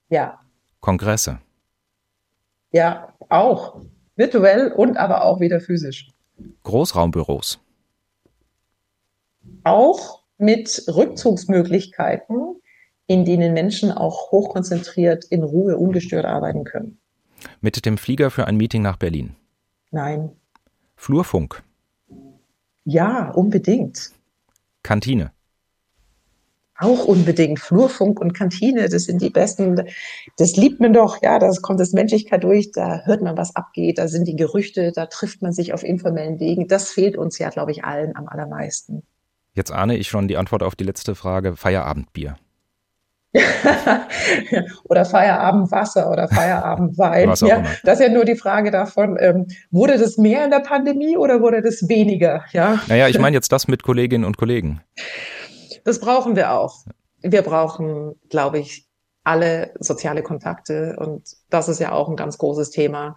Ja. 0.08 0.40
Kongresse. 0.80 1.38
Ja, 2.72 3.12
auch. 3.28 3.82
Virtuell 4.16 4.72
und 4.72 4.96
aber 4.96 5.24
auch 5.24 5.40
wieder 5.40 5.60
physisch. 5.60 6.10
Großraumbüros. 6.64 7.60
Auch 9.64 10.22
mit 10.38 10.84
Rückzugsmöglichkeiten, 10.88 12.56
in 13.06 13.24
denen 13.24 13.52
Menschen 13.52 13.92
auch 13.92 14.32
hochkonzentriert 14.32 15.24
in 15.24 15.42
Ruhe 15.42 15.76
ungestört 15.76 16.24
arbeiten 16.24 16.64
können. 16.64 16.98
Mit 17.60 17.84
dem 17.84 17.98
Flieger 17.98 18.30
für 18.30 18.46
ein 18.46 18.56
Meeting 18.56 18.82
nach 18.82 18.96
Berlin? 18.96 19.36
Nein. 19.90 20.30
Flurfunk? 20.96 21.62
Ja, 22.84 23.30
unbedingt. 23.30 24.12
Kantine? 24.82 25.32
Auch 26.78 27.04
unbedingt. 27.04 27.60
Flurfunk 27.60 28.20
und 28.20 28.32
Kantine, 28.32 28.88
das 28.88 29.04
sind 29.04 29.20
die 29.20 29.30
besten. 29.30 29.84
Das 30.38 30.56
liebt 30.56 30.80
man 30.80 30.92
doch, 30.92 31.22
ja, 31.22 31.38
da 31.38 31.50
kommt 31.60 31.80
das 31.80 31.92
Menschlichkeit 31.92 32.44
durch, 32.44 32.72
da 32.72 33.02
hört 33.04 33.22
man, 33.22 33.36
was 33.36 33.54
abgeht, 33.54 33.98
da 33.98 34.08
sind 34.08 34.26
die 34.26 34.36
Gerüchte, 34.36 34.90
da 34.92 35.06
trifft 35.06 35.42
man 35.42 35.52
sich 35.52 35.74
auf 35.74 35.84
informellen 35.84 36.40
Wegen. 36.40 36.68
Das 36.68 36.90
fehlt 36.90 37.16
uns 37.16 37.38
ja, 37.38 37.50
glaube 37.50 37.72
ich, 37.72 37.84
allen 37.84 38.16
am 38.16 38.26
allermeisten. 38.26 39.02
Jetzt 39.54 39.70
ahne 39.70 39.96
ich 39.96 40.08
schon 40.08 40.28
die 40.28 40.38
Antwort 40.38 40.62
auf 40.62 40.74
die 40.74 40.84
letzte 40.84 41.14
Frage: 41.14 41.56
Feierabendbier. 41.56 42.36
oder 44.84 45.04
Feierabendwasser 45.06 46.10
oder 46.10 46.28
Feierabendwein. 46.28 47.32
ja, 47.40 47.64
das 47.82 47.98
ist 47.98 48.06
ja 48.06 48.12
nur 48.12 48.26
die 48.26 48.36
Frage 48.36 48.70
davon, 48.70 49.16
ähm, 49.18 49.46
wurde 49.70 49.98
das 49.98 50.18
mehr 50.18 50.44
in 50.44 50.50
der 50.50 50.60
Pandemie 50.60 51.16
oder 51.16 51.40
wurde 51.40 51.62
das 51.62 51.88
weniger? 51.88 52.44
Ja? 52.52 52.80
Naja, 52.88 53.08
ich 53.08 53.18
meine 53.18 53.34
jetzt 53.34 53.50
das 53.50 53.68
mit 53.68 53.82
Kolleginnen 53.82 54.24
und 54.24 54.36
Kollegen. 54.36 54.82
Das 55.84 56.00
brauchen 56.00 56.36
wir 56.36 56.52
auch. 56.52 56.84
Wir 57.22 57.42
brauchen, 57.42 58.14
glaube 58.28 58.58
ich, 58.58 58.86
alle 59.24 59.72
soziale 59.78 60.22
Kontakte 60.22 60.96
und 60.98 61.36
das 61.48 61.68
ist 61.68 61.78
ja 61.78 61.92
auch 61.92 62.08
ein 62.08 62.16
ganz 62.16 62.38
großes 62.38 62.70
Thema. 62.70 63.16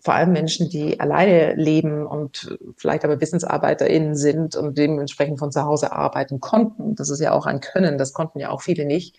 Vor 0.00 0.14
allem 0.14 0.32
Menschen, 0.32 0.68
die 0.68 1.00
alleine 1.00 1.54
leben 1.54 2.06
und 2.06 2.56
vielleicht 2.76 3.04
aber 3.04 3.20
WissensarbeiterInnen 3.20 4.14
sind 4.14 4.54
und 4.54 4.78
dementsprechend 4.78 5.38
von 5.38 5.50
zu 5.50 5.64
Hause 5.64 5.92
arbeiten 5.92 6.40
konnten. 6.40 6.94
Das 6.94 7.10
ist 7.10 7.20
ja 7.20 7.32
auch 7.32 7.46
ein 7.46 7.60
Können, 7.60 7.98
das 7.98 8.12
konnten 8.12 8.38
ja 8.38 8.50
auch 8.50 8.62
viele 8.62 8.84
nicht. 8.84 9.16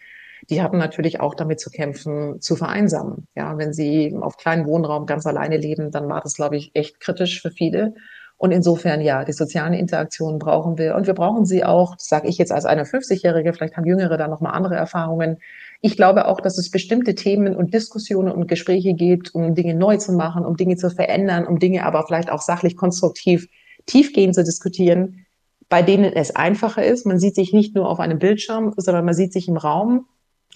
Die 0.50 0.62
hatten 0.62 0.78
natürlich 0.78 1.20
auch 1.20 1.36
damit 1.36 1.60
zu 1.60 1.70
kämpfen, 1.70 2.40
zu 2.40 2.56
vereinsamen. 2.56 3.28
Ja, 3.36 3.58
wenn 3.58 3.74
sie 3.74 4.16
auf 4.22 4.38
kleinen 4.38 4.68
Wohnraum 4.68 5.06
ganz 5.06 5.26
alleine 5.26 5.58
leben, 5.58 5.92
dann 5.92 6.08
war 6.08 6.22
das, 6.22 6.36
glaube 6.36 6.56
ich, 6.56 6.72
echt 6.76 7.02
kritisch 7.02 7.42
für 7.42 7.52
viele. 7.52 7.96
Und 8.40 8.52
insofern, 8.52 9.02
ja, 9.02 9.26
die 9.26 9.34
sozialen 9.34 9.74
Interaktionen 9.74 10.40
brauchen 10.40 10.78
wir. 10.78 10.96
Und 10.96 11.08
wir 11.08 11.14
brauchen 11.14 11.46
sie 11.46 11.66
auch, 11.66 11.96
sage 11.98 12.30
ich 12.30 12.38
jetzt 12.38 12.54
als 12.54 12.64
eine 12.64 12.86
50-Jährige, 12.86 13.54
vielleicht 13.54 13.76
haben 13.76 13.86
Jüngere 13.86 14.16
da 14.16 14.30
nochmal 14.30 14.54
andere 14.54 14.76
Erfahrungen. 14.76 15.40
Ich 15.82 15.98
glaube 15.98 16.26
auch, 16.26 16.40
dass 16.40 16.58
es 16.58 16.72
bestimmte 16.72 17.16
Themen 17.16 17.54
und 17.54 17.74
Diskussionen 17.74 18.32
und 18.32 18.48
Gespräche 18.48 18.94
gibt, 18.94 19.36
um 19.36 19.56
Dinge 19.56 19.76
neu 19.76 19.98
zu 19.98 20.14
machen, 20.14 20.46
um 20.46 20.56
Dinge 20.56 20.78
zu 20.78 20.90
verändern, 20.90 21.46
um 21.46 21.60
Dinge 21.60 21.86
aber 21.86 22.06
vielleicht 22.08 22.32
auch 22.32 22.40
sachlich 22.40 22.78
konstruktiv 22.78 23.50
tiefgehend 23.86 24.36
zu 24.36 24.46
diskutieren, 24.46 25.26
bei 25.68 25.82
denen 25.82 26.06
es 26.14 26.34
einfacher 26.34 26.86
ist. 26.86 27.06
Man 27.06 27.20
sieht 27.20 27.36
sich 27.36 27.52
nicht 27.52 27.76
nur 27.76 27.90
auf 27.90 28.00
einem 28.00 28.20
Bildschirm, 28.20 28.74
sondern 28.78 29.04
man 29.04 29.16
sieht 29.16 29.34
sich 29.34 29.50
im 29.50 29.58
Raum 29.58 30.06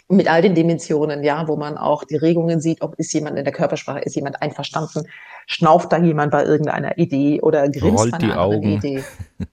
mit 0.10 0.30
all 0.30 0.42
den 0.42 0.56
Dimensionen, 0.56 1.24
ja, 1.24 1.48
wo 1.48 1.56
man 1.56 1.78
auch 1.78 2.04
die 2.04 2.16
Regungen 2.16 2.62
sieht, 2.62 2.82
ob 2.82 2.96
ist 2.96 3.14
jemand 3.14 3.38
in 3.38 3.46
der 3.46 3.54
Körpersprache, 3.54 4.00
ist 4.00 4.16
jemand 4.16 4.42
einverstanden, 4.42 5.08
schnauft 5.48 5.92
da 5.92 5.98
jemand 5.98 6.32
bei 6.32 6.44
irgendeiner 6.44 6.98
Idee 6.98 7.42
oder 7.42 7.70
grinst 7.70 8.00
Rollt 8.00 8.12
bei 8.12 8.18
einer 8.20 8.42
Augen. 8.42 8.74
Idee. 8.74 9.04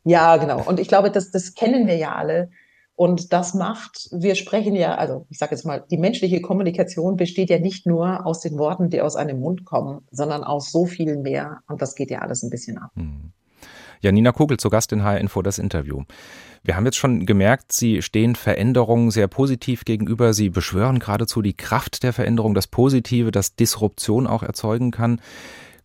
Ja, 0.05 0.37
genau. 0.37 0.63
Und 0.63 0.81
ich 0.81 0.89
glaube, 0.89 1.11
das, 1.11 1.31
das 1.31 1.55
kennen 1.55 1.87
wir 1.87 1.97
ja 1.97 2.15
alle. 2.15 2.51
Und 2.95 3.33
das 3.33 3.55
macht, 3.55 4.09
wir 4.13 4.35
sprechen 4.35 4.75
ja, 4.77 4.95
also 4.97 5.25
ich 5.31 5.39
sage 5.39 5.55
jetzt 5.55 5.65
mal, 5.65 5.83
die 5.91 5.97
menschliche 5.97 6.43
Kommunikation 6.43 7.17
besteht 7.17 7.49
ja 7.49 7.59
nicht 7.59 7.87
nur 7.87 8.27
aus 8.27 8.41
den 8.41 8.59
Worten, 8.59 8.91
die 8.91 9.01
aus 9.01 9.17
einem 9.17 9.41
Mund 9.41 9.65
kommen, 9.65 10.03
sondern 10.11 10.45
aus 10.45 10.71
so 10.71 10.85
viel 10.85 11.17
mehr. 11.17 11.61
Und 11.67 11.81
das 11.81 11.95
geht 11.95 12.11
ja 12.11 12.19
alles 12.19 12.43
ein 12.43 12.51
bisschen 12.51 12.77
ab. 12.77 12.91
Hm. 12.97 13.33
Janina 14.03 14.33
Kugel 14.33 14.59
zu 14.59 14.71
Gast 14.71 14.93
in 14.93 15.03
HR 15.03 15.19
Info 15.19 15.41
das 15.43 15.59
Interview. 15.59 16.03
Wir 16.63 16.77
haben 16.77 16.85
jetzt 16.85 16.99
schon 16.99 17.25
gemerkt, 17.25 17.73
Sie 17.73 18.03
stehen 18.03 18.37
Veränderungen 18.37 19.11
sehr 19.11 19.29
positiv 19.29 19.85
gegenüber. 19.85 20.35
Sie 20.35 20.51
beschwören 20.51 20.99
geradezu 20.99 21.41
die 21.41 21.57
Kraft 21.57 22.03
der 22.03 22.13
Veränderung, 22.13 22.55
das 22.55 22.67
Positive, 22.67 23.31
das 23.31 23.55
Disruption 23.55 24.27
auch 24.27 24.43
erzeugen 24.43 24.91
kann. 24.91 25.21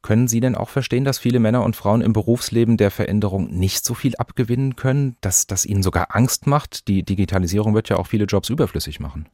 Können 0.01 0.27
Sie 0.27 0.39
denn 0.39 0.53
auch 0.53 0.69
verstehen, 0.69 1.05
dass 1.05 1.17
viele 1.17 1.39
Männer 1.39 1.63
und 1.63 1.75
Frauen 1.75 2.01
im 2.01 2.13
Berufsleben 2.13 2.77
der 2.77 2.91
Veränderung 2.91 3.49
nicht 3.57 3.85
so 3.85 3.93
viel 3.93 4.15
abgewinnen 4.17 4.75
können, 4.75 5.15
dass 5.21 5.47
das 5.47 5.65
ihnen 5.65 5.81
sogar 5.81 6.15
Angst 6.15 6.45
macht? 6.45 6.87
Die 6.89 7.03
Digitalisierung 7.03 7.73
wird 7.73 7.89
ja 7.89 7.97
auch 7.97 8.05
viele 8.07 8.25
Jobs 8.25 8.49
überflüssig 8.49 8.99
machen. 8.99 9.27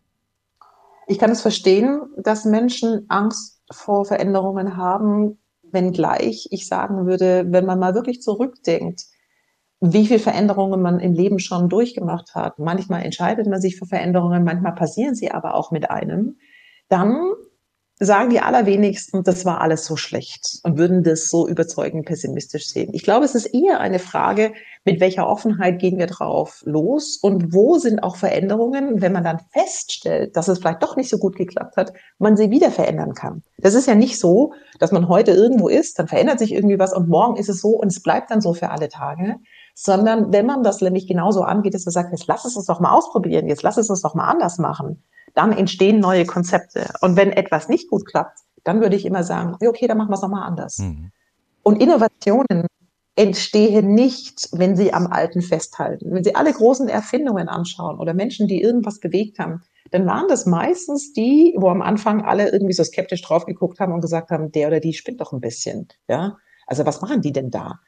Ich 1.07 1.19
kann 1.19 1.31
es 1.31 1.41
verstehen, 1.41 2.03
dass 2.17 2.45
Menschen 2.45 3.05
Angst 3.09 3.61
vor 3.69 4.05
Veränderungen 4.05 4.77
haben, 4.77 5.39
wenngleich 5.63 6.47
ich 6.51 6.67
sagen 6.67 7.05
würde, 7.05 7.45
wenn 7.49 7.65
man 7.65 7.79
mal 7.79 7.95
wirklich 7.95 8.21
zurückdenkt, 8.21 9.07
wie 9.81 10.05
viel 10.05 10.19
Veränderungen 10.19 10.81
man 10.81 10.99
im 10.99 11.13
Leben 11.13 11.39
schon 11.39 11.67
durchgemacht 11.67 12.35
hat. 12.35 12.59
Manchmal 12.59 13.03
entscheidet 13.03 13.47
man 13.47 13.59
sich 13.59 13.77
für 13.77 13.87
Veränderungen, 13.87 14.43
manchmal 14.43 14.75
passieren 14.75 15.15
sie 15.15 15.31
aber 15.31 15.55
auch 15.55 15.71
mit 15.71 15.89
einem. 15.89 16.37
Dann 16.87 17.31
sagen 18.03 18.31
die 18.31 18.39
allerwenigsten, 18.39 19.23
das 19.23 19.45
war 19.45 19.61
alles 19.61 19.85
so 19.85 19.95
schlecht 19.95 20.59
und 20.63 20.77
würden 20.77 21.03
das 21.03 21.29
so 21.29 21.47
überzeugend 21.47 22.05
pessimistisch 22.05 22.67
sehen. 22.67 22.89
Ich 22.93 23.03
glaube, 23.03 23.25
es 23.25 23.35
ist 23.35 23.45
eher 23.45 23.79
eine 23.79 23.99
Frage, 23.99 24.53
mit 24.85 24.99
welcher 24.99 25.27
Offenheit 25.27 25.77
gehen 25.77 25.99
wir 25.99 26.07
drauf 26.07 26.63
los 26.65 27.17
und 27.17 27.53
wo 27.53 27.77
sind 27.77 28.01
auch 28.01 28.15
Veränderungen, 28.15 29.01
wenn 29.01 29.13
man 29.13 29.23
dann 29.23 29.39
feststellt, 29.51 30.35
dass 30.35 30.47
es 30.47 30.57
vielleicht 30.57 30.81
doch 30.81 30.95
nicht 30.95 31.09
so 31.09 31.19
gut 31.19 31.35
geklappt 31.35 31.77
hat, 31.77 31.93
man 32.17 32.37
sie 32.37 32.49
wieder 32.49 32.71
verändern 32.71 33.13
kann. 33.13 33.43
Das 33.59 33.75
ist 33.75 33.87
ja 33.87 33.93
nicht 33.93 34.19
so, 34.19 34.53
dass 34.79 34.91
man 34.91 35.07
heute 35.07 35.31
irgendwo 35.31 35.69
ist, 35.69 35.99
dann 35.99 36.07
verändert 36.07 36.39
sich 36.39 36.53
irgendwie 36.53 36.79
was 36.79 36.93
und 36.93 37.07
morgen 37.07 37.37
ist 37.37 37.49
es 37.49 37.61
so 37.61 37.69
und 37.69 37.89
es 37.89 38.01
bleibt 38.01 38.31
dann 38.31 38.41
so 38.41 38.55
für 38.55 38.71
alle 38.71 38.89
Tage, 38.89 39.35
sondern 39.73 40.31
wenn 40.31 40.45
man 40.45 40.63
das 40.63 40.81
nämlich 40.81 41.07
genauso 41.07 41.43
angeht, 41.43 41.73
dass 41.73 41.85
man 41.85 41.93
sagt, 41.93 42.11
jetzt 42.11 42.27
lass 42.27 42.45
es 42.45 42.55
uns 42.55 42.65
doch 42.65 42.79
mal 42.79 42.91
ausprobieren, 42.91 43.47
jetzt 43.47 43.63
lass 43.63 43.77
es 43.77 43.89
uns 43.89 44.01
doch 44.01 44.15
mal 44.15 44.27
anders 44.27 44.57
machen, 44.57 45.03
dann 45.33 45.51
entstehen 45.51 45.99
neue 45.99 46.25
Konzepte. 46.25 46.93
Und 47.01 47.15
wenn 47.15 47.31
etwas 47.31 47.69
nicht 47.69 47.89
gut 47.89 48.05
klappt, 48.05 48.39
dann 48.63 48.81
würde 48.81 48.95
ich 48.95 49.05
immer 49.05 49.23
sagen, 49.23 49.55
okay, 49.65 49.87
dann 49.87 49.97
machen 49.97 50.09
wir 50.09 50.15
es 50.15 50.21
nochmal 50.21 50.47
anders. 50.47 50.79
Mhm. 50.79 51.11
Und 51.63 51.81
Innovationen 51.81 52.67
entstehen 53.15 53.93
nicht, 53.93 54.49
wenn 54.53 54.75
sie 54.75 54.93
am 54.93 55.07
Alten 55.07 55.41
festhalten. 55.41 56.13
Wenn 56.13 56.23
Sie 56.23 56.35
alle 56.35 56.53
großen 56.53 56.87
Erfindungen 56.87 57.49
anschauen 57.49 57.99
oder 57.99 58.13
Menschen, 58.13 58.47
die 58.47 58.61
irgendwas 58.61 58.99
bewegt 58.99 59.37
haben, 59.37 59.61
dann 59.91 60.05
waren 60.05 60.27
das 60.29 60.45
meistens 60.45 61.11
die, 61.13 61.55
wo 61.57 61.69
am 61.69 61.81
Anfang 61.81 62.23
alle 62.23 62.49
irgendwie 62.49 62.73
so 62.73 62.83
skeptisch 62.83 63.21
drauf 63.21 63.45
geguckt 63.45 63.79
haben 63.79 63.91
und 63.91 64.01
gesagt 64.01 64.31
haben, 64.31 64.51
der 64.51 64.67
oder 64.67 64.79
die 64.79 64.93
spinnt 64.93 65.19
doch 65.19 65.33
ein 65.33 65.41
bisschen. 65.41 65.89
Ja, 66.07 66.37
also 66.65 66.85
was 66.85 67.01
machen 67.01 67.21
die 67.21 67.33
denn 67.33 67.51
da? 67.51 67.79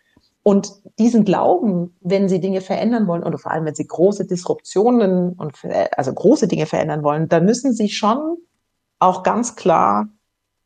Und 0.44 0.74
diesen 1.00 1.24
Glauben, 1.24 1.96
wenn 2.02 2.28
sie 2.28 2.42
Dinge 2.42 2.60
verändern 2.60 3.08
wollen, 3.08 3.24
oder 3.24 3.38
vor 3.38 3.52
allem, 3.52 3.66
wenn 3.66 3.76
sie 3.76 3.88
große 3.88 4.28
Disruptionen 4.28 5.34
und 5.34 5.58
also 5.96 6.14
große 6.14 6.50
Dinge 6.50 6.66
verändern 6.66 7.04
wollen, 7.04 7.30
dann 7.30 7.46
müssen 7.46 7.74
sie 7.74 7.90
schon 7.90 8.38
auch 9.00 9.24
ganz 9.24 9.56
klar 9.56 10.10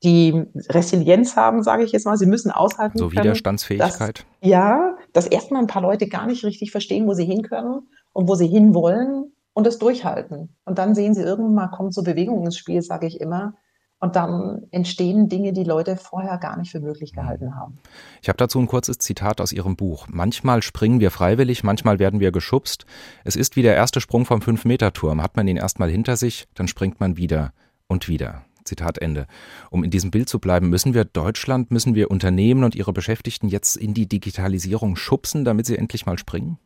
die 0.03 0.45
Resilienz 0.69 1.35
haben, 1.35 1.63
sage 1.63 1.83
ich 1.83 1.91
jetzt 1.91 2.05
mal. 2.05 2.17
Sie 2.17 2.25
müssen 2.25 2.51
aushalten. 2.51 2.97
So 2.97 3.11
Widerstandsfähigkeit. 3.11 4.19
Dass, 4.19 4.49
ja, 4.49 4.95
dass 5.13 5.27
erstmal 5.27 5.61
ein 5.61 5.67
paar 5.67 5.81
Leute 5.81 6.07
gar 6.07 6.27
nicht 6.27 6.43
richtig 6.43 6.71
verstehen, 6.71 7.07
wo 7.07 7.13
sie 7.13 7.25
hin 7.25 7.41
können 7.43 7.87
und 8.13 8.27
wo 8.27 8.35
sie 8.35 8.47
hin 8.47 8.73
wollen 8.73 9.31
und 9.53 9.65
das 9.65 9.79
durchhalten. 9.79 10.55
Und 10.65 10.77
dann 10.77 10.93
sehen 10.93 11.13
sie 11.15 11.21
irgendwann 11.21 11.55
mal, 11.55 11.67
kommt 11.67 11.93
so 11.93 12.03
Bewegung 12.03 12.45
ins 12.45 12.57
Spiel, 12.57 12.81
sage 12.81 13.07
ich 13.07 13.19
immer. 13.19 13.55
Und 13.99 14.15
dann 14.15 14.67
entstehen 14.69 15.27
Dinge, 15.27 15.53
die 15.53 15.63
Leute 15.63 15.97
vorher 15.97 16.37
gar 16.37 16.57
nicht 16.57 16.71
für 16.71 16.79
möglich 16.79 17.13
gehalten 17.13 17.55
haben. 17.55 17.79
Ich 18.21 18.29
habe 18.29 18.37
dazu 18.37 18.59
ein 18.59 18.67
kurzes 18.67 18.99
Zitat 18.99 19.41
aus 19.41 19.51
Ihrem 19.51 19.75
Buch. 19.75 20.05
Manchmal 20.07 20.61
springen 20.61 20.99
wir 20.99 21.09
freiwillig, 21.09 21.63
manchmal 21.63 21.97
werden 21.97 22.19
wir 22.19 22.31
geschubst. 22.31 22.85
Es 23.23 23.35
ist 23.35 23.55
wie 23.55 23.63
der 23.63 23.75
erste 23.75 23.99
Sprung 23.99 24.25
vom 24.25 24.41
Fünf-Meter-Turm. 24.41 25.23
Hat 25.23 25.35
man 25.35 25.47
ihn 25.47 25.57
erstmal 25.57 25.89
hinter 25.89 26.15
sich, 26.15 26.47
dann 26.53 26.67
springt 26.67 26.99
man 26.99 27.17
wieder 27.17 27.53
und 27.87 28.07
wieder. 28.07 28.43
Zitat 28.65 28.99
Ende. 28.99 29.25
Um 29.71 29.83
in 29.83 29.89
diesem 29.89 30.11
Bild 30.11 30.29
zu 30.29 30.39
bleiben, 30.39 30.69
müssen 30.69 30.93
wir 30.93 31.05
Deutschland, 31.05 31.71
müssen 31.71 31.95
wir 31.95 32.11
Unternehmen 32.11 32.63
und 32.63 32.75
ihre 32.75 32.93
Beschäftigten 32.93 33.47
jetzt 33.47 33.77
in 33.77 33.93
die 33.93 34.07
Digitalisierung 34.07 34.95
schubsen, 34.95 35.45
damit 35.45 35.65
sie 35.65 35.77
endlich 35.77 36.05
mal 36.05 36.19
springen? 36.19 36.59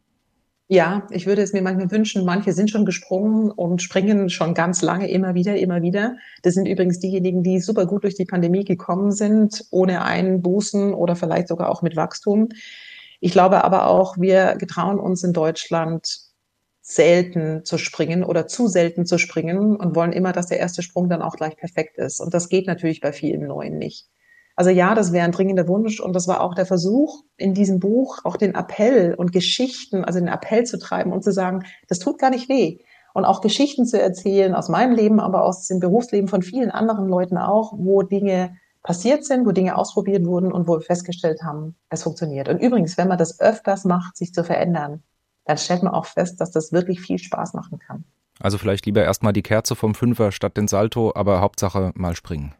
Ja, 0.73 1.05
ich 1.09 1.25
würde 1.25 1.41
es 1.41 1.51
mir 1.51 1.61
manchmal 1.61 1.91
wünschen. 1.91 2.23
Manche 2.23 2.53
sind 2.53 2.71
schon 2.71 2.85
gesprungen 2.85 3.51
und 3.51 3.81
springen 3.81 4.29
schon 4.29 4.53
ganz 4.53 4.81
lange 4.81 5.11
immer 5.11 5.33
wieder, 5.35 5.57
immer 5.57 5.81
wieder. 5.81 6.15
Das 6.43 6.53
sind 6.53 6.65
übrigens 6.65 6.97
diejenigen, 6.97 7.43
die 7.43 7.59
super 7.59 7.85
gut 7.85 8.05
durch 8.05 8.15
die 8.15 8.23
Pandemie 8.23 8.63
gekommen 8.63 9.11
sind, 9.11 9.65
ohne 9.71 10.01
Einbußen 10.05 10.93
oder 10.93 11.17
vielleicht 11.17 11.49
sogar 11.49 11.69
auch 11.69 11.81
mit 11.81 11.97
Wachstum. 11.97 12.47
Ich 13.19 13.33
glaube 13.33 13.65
aber 13.65 13.87
auch, 13.87 14.17
wir 14.17 14.55
getrauen 14.55 14.97
uns 14.97 15.25
in 15.25 15.33
Deutschland 15.33 16.21
selten 16.79 17.65
zu 17.65 17.77
springen 17.77 18.23
oder 18.23 18.47
zu 18.47 18.69
selten 18.69 19.05
zu 19.05 19.17
springen 19.17 19.75
und 19.75 19.93
wollen 19.97 20.13
immer, 20.13 20.31
dass 20.31 20.47
der 20.47 20.59
erste 20.59 20.83
Sprung 20.83 21.09
dann 21.09 21.21
auch 21.21 21.35
gleich 21.35 21.57
perfekt 21.57 21.97
ist. 21.97 22.21
Und 22.21 22.33
das 22.33 22.47
geht 22.47 22.67
natürlich 22.67 23.01
bei 23.01 23.11
vielen 23.11 23.45
Neuen 23.45 23.77
nicht. 23.77 24.07
Also 24.61 24.69
ja, 24.69 24.93
das 24.93 25.11
wäre 25.11 25.25
ein 25.25 25.31
dringender 25.31 25.67
Wunsch 25.67 25.99
und 25.99 26.13
das 26.15 26.27
war 26.27 26.39
auch 26.39 26.53
der 26.53 26.67
Versuch 26.67 27.23
in 27.35 27.55
diesem 27.55 27.79
Buch, 27.79 28.19
auch 28.25 28.37
den 28.37 28.53
Appell 28.53 29.15
und 29.15 29.31
Geschichten, 29.31 30.05
also 30.05 30.19
den 30.19 30.27
Appell 30.27 30.65
zu 30.65 30.77
treiben 30.77 31.11
und 31.11 31.23
zu 31.23 31.31
sagen, 31.31 31.65
das 31.87 31.97
tut 31.97 32.19
gar 32.19 32.29
nicht 32.29 32.47
weh. 32.47 32.77
Und 33.15 33.25
auch 33.25 33.41
Geschichten 33.41 33.87
zu 33.87 33.99
erzählen 33.99 34.53
aus 34.53 34.69
meinem 34.69 34.93
Leben, 34.93 35.19
aber 35.19 35.45
aus 35.45 35.65
dem 35.65 35.79
Berufsleben 35.79 36.27
von 36.27 36.43
vielen 36.43 36.69
anderen 36.69 37.07
Leuten 37.07 37.39
auch, 37.39 37.73
wo 37.75 38.03
Dinge 38.03 38.55
passiert 38.83 39.25
sind, 39.25 39.47
wo 39.47 39.51
Dinge 39.51 39.75
ausprobiert 39.75 40.27
wurden 40.27 40.51
und 40.51 40.67
wo 40.67 40.73
wir 40.73 40.81
festgestellt 40.81 41.41
haben, 41.41 41.73
es 41.89 42.03
funktioniert. 42.03 42.47
Und 42.47 42.59
übrigens, 42.59 42.99
wenn 42.99 43.07
man 43.07 43.17
das 43.17 43.39
öfters 43.39 43.83
macht, 43.83 44.15
sich 44.15 44.31
zu 44.31 44.43
verändern, 44.43 45.01
dann 45.45 45.57
stellt 45.57 45.81
man 45.81 45.95
auch 45.95 46.05
fest, 46.05 46.39
dass 46.39 46.51
das 46.51 46.71
wirklich 46.71 47.01
viel 47.01 47.17
Spaß 47.17 47.55
machen 47.55 47.79
kann. 47.79 48.03
Also 48.39 48.59
vielleicht 48.59 48.85
lieber 48.85 49.03
erstmal 49.03 49.33
die 49.33 49.41
Kerze 49.41 49.75
vom 49.75 49.95
Fünfer 49.95 50.31
statt 50.31 50.55
den 50.55 50.67
Salto, 50.67 51.13
aber 51.15 51.41
Hauptsache 51.41 51.93
mal 51.95 52.15
springen. 52.15 52.53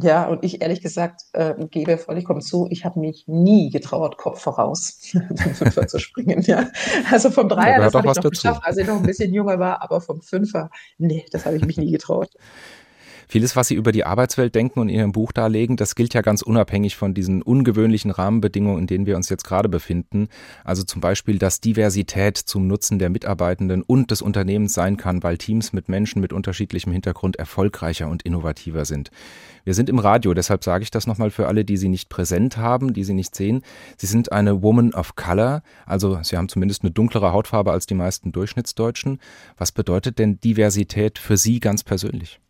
Ja, 0.00 0.26
und 0.26 0.44
ich 0.44 0.62
ehrlich 0.62 0.80
gesagt 0.80 1.22
äh, 1.32 1.54
gebe 1.70 1.98
vollkommen 1.98 2.40
zu, 2.40 2.68
ich 2.70 2.84
habe 2.84 3.00
mich 3.00 3.24
nie 3.26 3.70
getraut, 3.70 4.16
Kopf 4.16 4.40
voraus 4.40 5.00
vom 5.10 5.36
Fünfer 5.54 5.88
zu 5.88 5.98
springen. 5.98 6.40
Ja. 6.42 6.68
Also 7.10 7.30
vom 7.30 7.48
Dreier, 7.48 7.80
das 7.80 7.94
habe 7.94 8.06
ich 8.06 8.14
noch 8.14 8.22
dazu. 8.22 8.30
geschafft, 8.30 8.62
als 8.64 8.76
ich 8.76 8.86
noch 8.86 8.96
ein 8.96 9.02
bisschen 9.02 9.34
jünger 9.34 9.58
war, 9.58 9.82
aber 9.82 10.00
vom 10.00 10.22
Fünfer, 10.22 10.70
nee, 10.98 11.26
das 11.32 11.46
habe 11.46 11.56
ich 11.56 11.64
mich 11.64 11.78
nie 11.78 11.90
getraut. 11.90 12.30
Vieles, 13.30 13.56
was 13.56 13.68
Sie 13.68 13.74
über 13.74 13.92
die 13.92 14.06
Arbeitswelt 14.06 14.54
denken 14.54 14.80
und 14.80 14.88
in 14.88 14.94
Ihrem 14.94 15.12
Buch 15.12 15.32
darlegen, 15.32 15.76
das 15.76 15.94
gilt 15.94 16.14
ja 16.14 16.22
ganz 16.22 16.40
unabhängig 16.40 16.96
von 16.96 17.12
diesen 17.12 17.42
ungewöhnlichen 17.42 18.10
Rahmenbedingungen, 18.10 18.80
in 18.80 18.86
denen 18.86 19.04
wir 19.04 19.16
uns 19.16 19.28
jetzt 19.28 19.44
gerade 19.44 19.68
befinden. 19.68 20.28
Also 20.64 20.82
zum 20.82 21.02
Beispiel, 21.02 21.38
dass 21.38 21.60
Diversität 21.60 22.38
zum 22.38 22.66
Nutzen 22.66 22.98
der 22.98 23.10
Mitarbeitenden 23.10 23.82
und 23.82 24.10
des 24.10 24.22
Unternehmens 24.22 24.72
sein 24.72 24.96
kann, 24.96 25.22
weil 25.22 25.36
Teams 25.36 25.74
mit 25.74 25.90
Menschen 25.90 26.22
mit 26.22 26.32
unterschiedlichem 26.32 26.90
Hintergrund 26.90 27.36
erfolgreicher 27.36 28.08
und 28.08 28.22
innovativer 28.22 28.86
sind. 28.86 29.10
Wir 29.64 29.74
sind 29.74 29.90
im 29.90 29.98
Radio, 29.98 30.32
deshalb 30.32 30.64
sage 30.64 30.82
ich 30.82 30.90
das 30.90 31.06
nochmal 31.06 31.30
für 31.30 31.48
alle, 31.48 31.66
die 31.66 31.76
Sie 31.76 31.90
nicht 31.90 32.08
präsent 32.08 32.56
haben, 32.56 32.94
die 32.94 33.04
Sie 33.04 33.12
nicht 33.12 33.34
sehen. 33.34 33.60
Sie 33.98 34.06
sind 34.06 34.32
eine 34.32 34.62
Woman 34.62 34.94
of 34.94 35.16
Color, 35.16 35.62
also 35.84 36.18
Sie 36.22 36.38
haben 36.38 36.48
zumindest 36.48 36.82
eine 36.82 36.92
dunklere 36.92 37.32
Hautfarbe 37.32 37.72
als 37.72 37.84
die 37.84 37.94
meisten 37.94 38.32
Durchschnittsdeutschen. 38.32 39.20
Was 39.58 39.70
bedeutet 39.70 40.18
denn 40.18 40.40
Diversität 40.40 41.18
für 41.18 41.36
Sie 41.36 41.60
ganz 41.60 41.84
persönlich? 41.84 42.40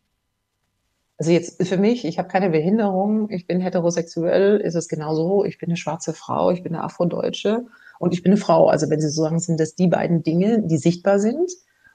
Also 1.19 1.33
jetzt 1.33 1.67
für 1.67 1.77
mich, 1.77 2.05
ich 2.05 2.19
habe 2.19 2.29
keine 2.29 2.51
Behinderung, 2.51 3.29
ich 3.31 3.47
bin 3.47 3.61
heterosexuell, 3.61 4.59
ist 4.59 4.77
es 4.77 4.89
genauso. 4.89 5.45
Ich 5.45 5.59
bin 5.59 5.69
eine 5.69 5.77
schwarze 5.77 6.15
Frau, 6.15 6.51
ich 6.53 6.63
bin 6.63 6.75
eine 6.75 6.85
Afrodeutsche 6.85 7.67
und 7.99 8.15
ich 8.15 8.23
bin 8.23 8.33
eine 8.33 8.41
Frau. 8.41 8.69
Also 8.69 8.89
wenn 8.89 9.01
Sie 9.01 9.09
so 9.09 9.23
sagen, 9.23 9.41
sind 9.41 9.59
das 9.59 9.75
die 9.75 9.89
beiden 9.89 10.23
Dinge, 10.23 10.63
die 10.63 10.79
sichtbar 10.79 11.19
sind 11.19 11.51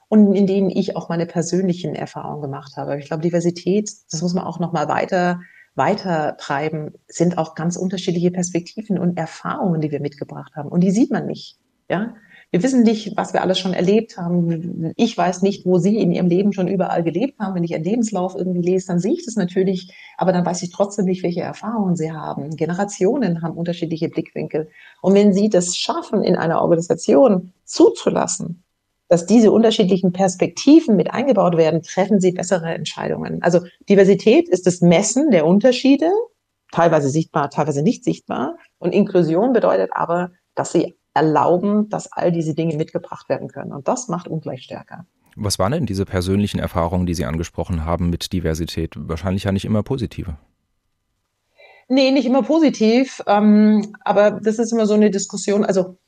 und 0.08 0.34
in 0.34 0.46
denen 0.46 0.68
ich 0.68 0.94
auch 0.96 1.08
meine 1.08 1.24
persönlichen 1.24 1.94
Erfahrungen 1.94 2.42
gemacht 2.42 2.76
habe. 2.76 2.98
Ich 2.98 3.06
glaube, 3.06 3.22
Diversität, 3.22 3.90
das 4.10 4.20
muss 4.20 4.34
man 4.34 4.44
auch 4.44 4.60
noch 4.60 4.72
mal 4.72 4.88
weiter 4.88 5.40
weiter 5.74 6.36
treiben, 6.38 6.92
sind 7.08 7.38
auch 7.38 7.54
ganz 7.54 7.76
unterschiedliche 7.76 8.30
Perspektiven 8.30 8.98
und 8.98 9.18
Erfahrungen, 9.18 9.80
die 9.80 9.90
wir 9.90 10.00
mitgebracht 10.00 10.54
haben. 10.54 10.68
Und 10.68 10.82
die 10.82 10.90
sieht 10.90 11.10
man 11.10 11.26
nicht. 11.26 11.58
Ja, 11.90 12.14
wir 12.54 12.62
wissen 12.62 12.84
nicht, 12.84 13.16
was 13.16 13.32
wir 13.32 13.42
alles 13.42 13.58
schon 13.58 13.74
erlebt 13.74 14.16
haben. 14.16 14.92
Ich 14.94 15.18
weiß 15.18 15.42
nicht, 15.42 15.66
wo 15.66 15.78
Sie 15.78 15.98
in 15.98 16.12
Ihrem 16.12 16.28
Leben 16.28 16.52
schon 16.52 16.68
überall 16.68 17.02
gelebt 17.02 17.40
haben. 17.40 17.56
Wenn 17.56 17.64
ich 17.64 17.72
Ihren 17.72 17.82
Lebenslauf 17.82 18.36
irgendwie 18.36 18.60
lese, 18.62 18.86
dann 18.86 19.00
sehe 19.00 19.14
ich 19.14 19.24
das 19.24 19.34
natürlich, 19.34 19.92
aber 20.18 20.30
dann 20.30 20.46
weiß 20.46 20.62
ich 20.62 20.70
trotzdem 20.70 21.06
nicht, 21.06 21.24
welche 21.24 21.40
Erfahrungen 21.40 21.96
Sie 21.96 22.12
haben. 22.12 22.54
Generationen 22.54 23.42
haben 23.42 23.56
unterschiedliche 23.56 24.08
Blickwinkel. 24.08 24.68
Und 25.02 25.14
wenn 25.14 25.32
Sie 25.32 25.48
das 25.48 25.76
schaffen, 25.76 26.22
in 26.22 26.36
einer 26.36 26.62
Organisation 26.62 27.52
zuzulassen, 27.64 28.62
dass 29.08 29.26
diese 29.26 29.50
unterschiedlichen 29.50 30.12
Perspektiven 30.12 30.94
mit 30.94 31.12
eingebaut 31.12 31.56
werden, 31.56 31.82
treffen 31.82 32.20
Sie 32.20 32.30
bessere 32.30 32.72
Entscheidungen. 32.72 33.42
Also 33.42 33.62
Diversität 33.88 34.48
ist 34.48 34.68
das 34.68 34.80
Messen 34.80 35.32
der 35.32 35.44
Unterschiede, 35.44 36.08
teilweise 36.70 37.08
sichtbar, 37.08 37.50
teilweise 37.50 37.82
nicht 37.82 38.04
sichtbar. 38.04 38.58
Und 38.78 38.94
Inklusion 38.94 39.52
bedeutet 39.52 39.90
aber, 39.92 40.30
dass 40.54 40.70
Sie 40.70 40.94
erlauben, 41.14 41.88
dass 41.88 42.12
all 42.12 42.32
diese 42.32 42.54
Dinge 42.54 42.76
mitgebracht 42.76 43.28
werden 43.28 43.48
können. 43.48 43.72
Und 43.72 43.88
das 43.88 44.08
macht 44.08 44.28
ungleich 44.28 44.62
stärker. 44.64 45.06
Was 45.36 45.58
waren 45.58 45.72
denn 45.72 45.86
diese 45.86 46.04
persönlichen 46.04 46.58
Erfahrungen, 46.58 47.06
die 47.06 47.14
Sie 47.14 47.24
angesprochen 47.24 47.84
haben 47.84 48.10
mit 48.10 48.32
Diversität? 48.32 48.94
Wahrscheinlich 48.96 49.44
ja 49.44 49.52
nicht 49.52 49.64
immer 49.64 49.82
positive. 49.82 50.36
Nee, 51.88 52.10
nicht 52.12 52.26
immer 52.26 52.42
positiv. 52.42 53.22
Ähm, 53.26 53.94
aber 54.00 54.32
das 54.32 54.58
ist 54.58 54.72
immer 54.72 54.86
so 54.86 54.94
eine 54.94 55.10
Diskussion. 55.10 55.64
Also 55.64 55.98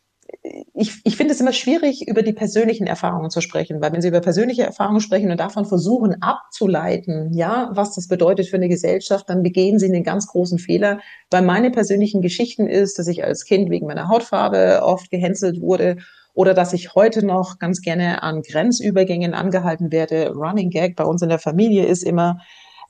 ich, 0.75 1.01
ich 1.05 1.17
finde 1.17 1.33
es 1.33 1.41
immer 1.41 1.53
schwierig, 1.53 2.07
über 2.09 2.23
die 2.23 2.33
persönlichen 2.33 2.87
Erfahrungen 2.87 3.31
zu 3.31 3.41
sprechen, 3.41 3.81
weil 3.81 3.93
wenn 3.93 4.03
Sie 4.03 4.09
über 4.09 4.21
persönliche 4.21 4.63
Erfahrungen 4.63 5.01
sprechen 5.01 5.31
und 5.31 5.41
davon 5.41 5.65
versuchen 5.65 6.23
abzuleiten, 6.23 7.33
ja, 7.33 7.71
was 7.73 7.95
das 7.95 8.09
bedeutet 8.09 8.49
für 8.49 8.57
eine 8.57 8.69
Gesellschaft, 8.69 9.29
dann 9.29 9.43
begehen 9.43 9.79
Sie 9.79 9.87
einen 9.87 10.05
ganz 10.05 10.27
großen 10.27 10.59
Fehler. 10.59 11.01
Weil 11.31 11.43
meine 11.43 11.71
persönlichen 11.71 12.23
Geschichten 12.23 12.67
ist, 12.67 12.99
dass 12.99 13.09
ich 13.09 13.25
als 13.25 13.45
Kind 13.45 13.71
wegen 13.71 13.87
meiner 13.87 14.09
Hautfarbe 14.09 14.81
oft 14.83 15.11
gehänselt 15.11 15.61
wurde 15.61 15.97
oder 16.35 16.53
dass 16.53 16.75
ich 16.75 16.95
heute 16.95 17.25
noch 17.25 17.59
ganz 17.59 17.81
gerne 17.81 18.23
an 18.23 18.43
Grenzübergängen 18.43 19.33
angehalten 19.33 19.91
werde. 19.91 20.33
Running 20.33 20.71
Gag 20.71 20.95
bei 20.95 21.05
uns 21.05 21.23
in 21.23 21.31
der 21.31 21.39
Familie 21.39 21.87
ist 21.87 22.03
immer, 22.03 22.41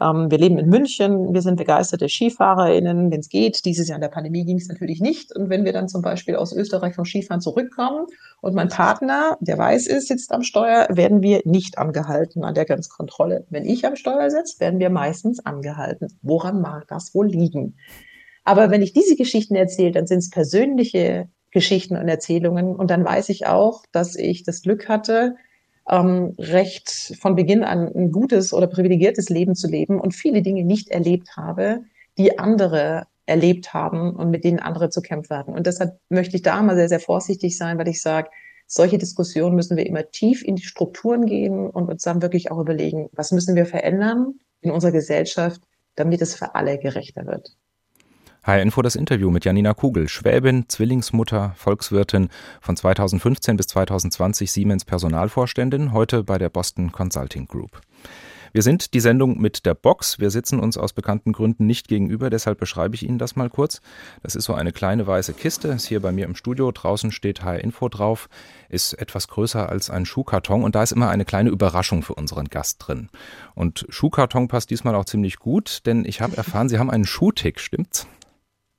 ähm, 0.00 0.30
wir 0.30 0.38
leben 0.38 0.58
in 0.58 0.68
München, 0.68 1.32
wir 1.32 1.42
sind 1.42 1.56
begeisterte 1.56 2.08
SkifahrerInnen, 2.08 3.10
wenn 3.10 3.20
es 3.20 3.28
geht. 3.28 3.64
Dieses 3.64 3.88
Jahr 3.88 3.96
in 3.96 4.02
der 4.02 4.08
Pandemie 4.08 4.44
ging 4.44 4.58
es 4.58 4.68
natürlich 4.68 5.00
nicht. 5.00 5.34
Und 5.34 5.48
wenn 5.48 5.64
wir 5.64 5.72
dann 5.72 5.88
zum 5.88 6.02
Beispiel 6.02 6.36
aus 6.36 6.52
Österreich 6.52 6.94
vom 6.94 7.04
Skifahren 7.04 7.40
zurückkommen 7.40 8.06
und 8.40 8.54
mein 8.54 8.68
Partner, 8.68 9.36
der 9.40 9.58
weiß 9.58 9.86
ist, 9.86 10.08
sitzt 10.08 10.32
am 10.32 10.42
Steuer, 10.42 10.86
werden 10.90 11.22
wir 11.22 11.42
nicht 11.44 11.78
angehalten 11.78 12.44
an 12.44 12.54
der 12.54 12.64
Grenzkontrolle. 12.64 13.46
Wenn 13.50 13.64
ich 13.64 13.86
am 13.86 13.96
Steuer 13.96 14.30
sitze, 14.30 14.60
werden 14.60 14.80
wir 14.80 14.90
meistens 14.90 15.44
angehalten. 15.44 16.08
Woran 16.22 16.60
mag 16.60 16.86
das 16.88 17.14
wohl 17.14 17.28
liegen? 17.28 17.76
Aber 18.44 18.70
wenn 18.70 18.82
ich 18.82 18.92
diese 18.92 19.16
Geschichten 19.16 19.56
erzähle, 19.56 19.92
dann 19.92 20.06
sind 20.06 20.18
es 20.18 20.30
persönliche 20.30 21.28
Geschichten 21.50 21.96
und 21.96 22.06
Erzählungen. 22.06 22.76
Und 22.76 22.90
dann 22.90 23.04
weiß 23.04 23.30
ich 23.30 23.46
auch, 23.46 23.84
dass 23.90 24.14
ich 24.14 24.44
das 24.44 24.62
Glück 24.62 24.88
hatte, 24.88 25.36
ähm, 25.88 26.34
recht 26.38 27.16
von 27.20 27.36
Beginn 27.36 27.64
an 27.64 27.92
ein 27.94 28.12
gutes 28.12 28.52
oder 28.52 28.66
privilegiertes 28.66 29.28
Leben 29.28 29.54
zu 29.54 29.68
leben 29.68 30.00
und 30.00 30.14
viele 30.14 30.42
Dinge 30.42 30.64
nicht 30.64 30.88
erlebt 30.88 31.36
habe, 31.36 31.84
die 32.18 32.38
andere 32.38 33.06
erlebt 33.26 33.74
haben 33.74 34.14
und 34.14 34.30
mit 34.30 34.44
denen 34.44 34.60
andere 34.60 34.88
zu 34.88 35.02
kämpfen 35.02 35.36
hatten. 35.36 35.52
Und 35.52 35.66
deshalb 35.66 35.98
möchte 36.08 36.36
ich 36.36 36.42
da 36.42 36.62
mal 36.62 36.76
sehr, 36.76 36.88
sehr 36.88 37.00
vorsichtig 37.00 37.56
sein, 37.58 37.78
weil 37.78 37.88
ich 37.88 38.00
sage, 38.00 38.30
solche 38.66 38.98
Diskussionen 38.98 39.54
müssen 39.54 39.76
wir 39.76 39.86
immer 39.86 40.10
tief 40.10 40.42
in 40.44 40.56
die 40.56 40.62
Strukturen 40.64 41.26
gehen 41.26 41.70
und 41.70 41.88
uns 41.88 42.02
dann 42.02 42.22
wirklich 42.22 42.50
auch 42.50 42.58
überlegen, 42.58 43.08
was 43.12 43.32
müssen 43.32 43.54
wir 43.54 43.66
verändern 43.66 44.34
in 44.60 44.70
unserer 44.70 44.92
Gesellschaft, 44.92 45.60
damit 45.94 46.20
es 46.20 46.34
für 46.34 46.54
alle 46.54 46.78
gerechter 46.78 47.26
wird. 47.26 47.56
HR 48.46 48.62
Info 48.62 48.80
das 48.80 48.94
Interview 48.94 49.32
mit 49.32 49.44
Janina 49.44 49.74
Kugel, 49.74 50.08
Schwäbin, 50.08 50.68
Zwillingsmutter, 50.68 51.54
Volkswirtin, 51.56 52.28
von 52.60 52.76
2015 52.76 53.56
bis 53.56 53.66
2020 53.66 54.52
Siemens 54.52 54.84
Personalvorständin, 54.84 55.92
heute 55.92 56.22
bei 56.22 56.38
der 56.38 56.48
Boston 56.48 56.92
Consulting 56.92 57.48
Group. 57.48 57.80
Wir 58.52 58.62
sind 58.62 58.94
die 58.94 59.00
Sendung 59.00 59.40
mit 59.40 59.66
der 59.66 59.74
Box. 59.74 60.20
Wir 60.20 60.30
sitzen 60.30 60.60
uns 60.60 60.78
aus 60.78 60.92
bekannten 60.92 61.32
Gründen 61.32 61.66
nicht 61.66 61.88
gegenüber, 61.88 62.30
deshalb 62.30 62.60
beschreibe 62.60 62.94
ich 62.94 63.02
Ihnen 63.02 63.18
das 63.18 63.34
mal 63.34 63.50
kurz. 63.50 63.80
Das 64.22 64.36
ist 64.36 64.44
so 64.44 64.54
eine 64.54 64.70
kleine 64.70 65.08
weiße 65.08 65.34
Kiste, 65.34 65.68
ist 65.68 65.88
hier 65.88 66.00
bei 66.00 66.12
mir 66.12 66.24
im 66.24 66.36
Studio. 66.36 66.70
Draußen 66.70 67.10
steht 67.10 67.42
HR 67.42 67.58
Info 67.58 67.88
drauf, 67.88 68.28
ist 68.68 68.92
etwas 68.92 69.26
größer 69.26 69.68
als 69.68 69.90
ein 69.90 70.06
Schuhkarton 70.06 70.62
und 70.62 70.76
da 70.76 70.84
ist 70.84 70.92
immer 70.92 71.10
eine 71.10 71.24
kleine 71.24 71.50
Überraschung 71.50 72.04
für 72.04 72.14
unseren 72.14 72.46
Gast 72.46 72.76
drin. 72.78 73.08
Und 73.56 73.86
Schuhkarton 73.88 74.46
passt 74.46 74.70
diesmal 74.70 74.94
auch 74.94 75.04
ziemlich 75.04 75.40
gut, 75.40 75.84
denn 75.84 76.04
ich 76.04 76.20
habe 76.20 76.36
erfahren, 76.36 76.68
Sie 76.68 76.78
haben 76.78 76.92
einen 76.92 77.06
Schuhtick, 77.06 77.58
stimmt's? 77.58 78.06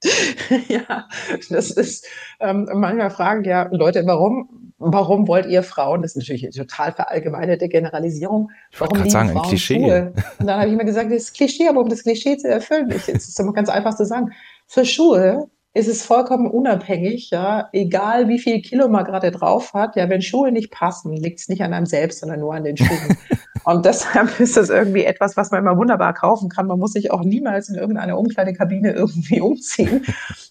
ja, 0.68 1.08
das 1.50 1.72
ist, 1.72 2.08
ähm, 2.40 2.70
manchmal 2.74 3.10
fragen 3.10 3.44
ja 3.44 3.68
Leute, 3.72 4.06
warum, 4.06 4.74
warum 4.78 5.28
wollt 5.28 5.48
ihr 5.48 5.64
Frauen, 5.64 6.04
das 6.04 6.12
ist 6.12 6.18
natürlich 6.18 6.44
eine 6.44 6.52
total 6.52 6.92
verallgemeinerte 6.92 7.68
Generalisierung, 7.68 8.52
warum 8.78 8.98
lieben 8.98 9.10
sagen, 9.10 9.30
Frauen 9.30 9.44
ein 9.44 9.50
Klischee. 9.50 9.80
Schuhe? 9.80 10.14
Und 10.40 10.48
dann 10.48 10.60
habe 10.60 10.68
ich 10.68 10.74
immer 10.74 10.84
gesagt, 10.84 11.12
das 11.12 11.24
ist 11.24 11.36
Klischee, 11.36 11.68
aber 11.68 11.82
um 11.82 11.90
das 11.90 12.04
Klischee 12.04 12.38
zu 12.38 12.48
erfüllen, 12.48 12.92
ich, 12.92 13.10
es 13.10 13.28
ist 13.28 13.40
immer 13.40 13.54
ganz 13.54 13.70
einfach 13.70 13.96
zu 13.96 14.06
sagen, 14.06 14.32
für 14.68 14.86
Schuhe 14.86 15.50
ist 15.74 15.88
es 15.88 16.04
vollkommen 16.04 16.48
unabhängig, 16.48 17.30
ja, 17.30 17.70
egal 17.72 18.28
wie 18.30 18.40
viel 18.40 18.62
Kilo 18.62 18.88
man 18.90 19.06
gerade 19.06 19.32
drauf 19.32 19.74
hat, 19.74 19.96
ja, 19.96 20.10
wenn 20.10 20.22
Schuhe 20.22 20.52
nicht 20.52 20.72
passen, 20.72 21.16
liegt 21.16 21.40
es 21.40 21.50
nicht 21.50 21.62
an 21.62 21.74
einem 21.74 21.86
selbst, 21.86 22.20
sondern 22.20 22.40
nur 22.40 22.54
an 22.54 22.64
den 22.64 22.78
Schuhen. 22.78 23.18
Und 23.68 23.84
deshalb 23.84 24.30
ist 24.40 24.56
das 24.56 24.70
irgendwie 24.70 25.04
etwas, 25.04 25.36
was 25.36 25.52
man 25.52 25.60
immer 25.60 25.76
wunderbar 25.76 26.14
kaufen 26.14 26.48
kann. 26.48 26.68
Man 26.68 26.80
muss 26.80 26.94
sich 26.94 27.12
auch 27.12 27.22
niemals 27.22 27.68
in 27.68 27.76
irgendeiner 27.76 28.18
Umkleidekabine 28.18 28.94
irgendwie 28.94 29.42
umziehen. 29.42 30.06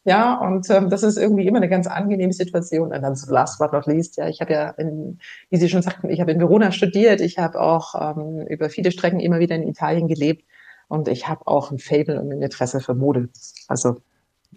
Ja, 0.05 0.35
und 0.35 0.69
ähm, 0.69 0.91
das 0.91 1.03
ist 1.03 1.17
irgendwie 1.17 1.47
immer 1.47 1.57
eine 1.57 1.71
ganz 1.71 1.87
angenehme 1.87 2.35
Situation. 2.35 2.93
Und 2.93 3.01
dann 3.01 3.17
so 3.17 3.33
last 3.33 3.59
but 3.59 3.73
not 3.73 3.87
least, 3.87 4.19
ja, 4.19 4.29
ich 4.29 4.43
habe 4.43 4.53
ja, 4.53 4.69
in, 4.73 5.19
wie 5.49 5.57
Sie 5.57 5.71
schon 5.71 5.81
sagten, 5.81 6.11
ich 6.11 6.21
habe 6.21 6.31
in 6.31 6.39
Verona 6.41 6.73
studiert. 6.73 7.23
Ich 7.23 7.39
habe 7.39 7.59
auch 7.59 7.95
ähm, 7.99 8.47
über 8.49 8.69
viele 8.69 8.91
Strecken 8.91 9.19
immer 9.19 9.39
wieder 9.39 9.57
in 9.57 9.67
Italien 9.67 10.09
gelebt. 10.09 10.45
Und 10.89 11.09
ich 11.09 11.27
habe 11.27 11.47
auch 11.47 11.71
ein 11.71 11.79
Fable 11.79 12.21
und 12.21 12.31
ein 12.31 12.43
Interesse 12.43 12.81
für 12.81 12.95
Mode. 12.95 13.31
Also, 13.67 13.97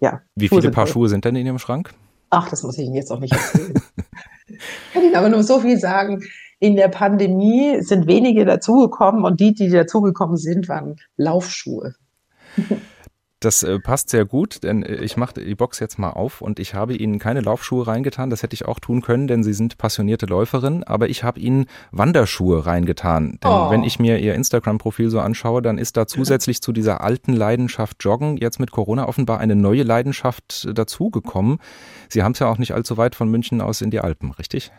ja. 0.02 0.20
Wie 0.34 0.50
viele 0.50 0.70
Paar 0.70 0.86
Schuhe 0.86 1.08
sind 1.08 1.24
denn 1.24 1.34
in 1.34 1.46
Ihrem 1.46 1.58
Schrank? 1.58 1.94
Ach, 2.28 2.50
das 2.50 2.62
muss 2.62 2.76
ich 2.76 2.84
Ihnen 2.84 2.94
jetzt 2.94 3.10
auch 3.10 3.20
nicht 3.20 3.32
erzählen. 3.32 3.72
kann 4.92 5.02
Ihnen 5.02 5.16
aber 5.16 5.30
nur 5.30 5.44
so 5.44 5.60
viel 5.60 5.78
sagen. 5.78 6.22
In 6.60 6.76
der 6.76 6.88
Pandemie 6.88 7.80
sind 7.80 8.06
wenige 8.06 8.44
dazugekommen 8.44 9.24
und 9.24 9.40
die, 9.40 9.54
die 9.54 9.70
dazugekommen 9.70 10.36
sind, 10.36 10.68
waren 10.68 10.96
Laufschuhe. 11.16 11.94
Das 13.42 13.62
äh, 13.62 13.78
passt 13.78 14.10
sehr 14.10 14.26
gut, 14.26 14.62
denn 14.64 14.82
äh, 14.82 14.96
ich 14.96 15.16
mache 15.16 15.42
die 15.42 15.54
Box 15.54 15.80
jetzt 15.80 15.98
mal 15.98 16.10
auf 16.10 16.42
und 16.42 16.60
ich 16.60 16.74
habe 16.74 16.94
Ihnen 16.94 17.18
keine 17.18 17.40
Laufschuhe 17.40 17.86
reingetan. 17.86 18.28
Das 18.28 18.42
hätte 18.42 18.52
ich 18.52 18.66
auch 18.66 18.78
tun 18.78 19.00
können, 19.00 19.28
denn 19.28 19.42
Sie 19.42 19.54
sind 19.54 19.78
passionierte 19.78 20.26
Läuferin. 20.26 20.84
Aber 20.84 21.08
ich 21.08 21.24
habe 21.24 21.40
Ihnen 21.40 21.64
Wanderschuhe 21.90 22.66
reingetan. 22.66 23.38
Denn 23.42 23.50
oh. 23.50 23.70
wenn 23.70 23.82
ich 23.82 23.98
mir 23.98 24.18
Ihr 24.18 24.34
Instagram-Profil 24.34 25.08
so 25.08 25.20
anschaue, 25.20 25.62
dann 25.62 25.78
ist 25.78 25.96
da 25.96 26.06
zusätzlich 26.06 26.60
zu 26.60 26.72
dieser 26.72 27.00
alten 27.00 27.32
Leidenschaft 27.32 28.04
Joggen 28.04 28.36
jetzt 28.36 28.60
mit 28.60 28.72
Corona 28.72 29.08
offenbar 29.08 29.38
eine 29.38 29.56
neue 29.56 29.84
Leidenschaft 29.84 30.66
äh, 30.68 30.74
dazugekommen. 30.74 31.60
Sie 32.10 32.22
haben 32.22 32.32
es 32.32 32.40
ja 32.40 32.48
auch 32.50 32.58
nicht 32.58 32.74
allzu 32.74 32.98
weit 32.98 33.14
von 33.14 33.30
München 33.30 33.62
aus 33.62 33.80
in 33.80 33.90
die 33.90 34.00
Alpen, 34.00 34.32
richtig? 34.32 34.70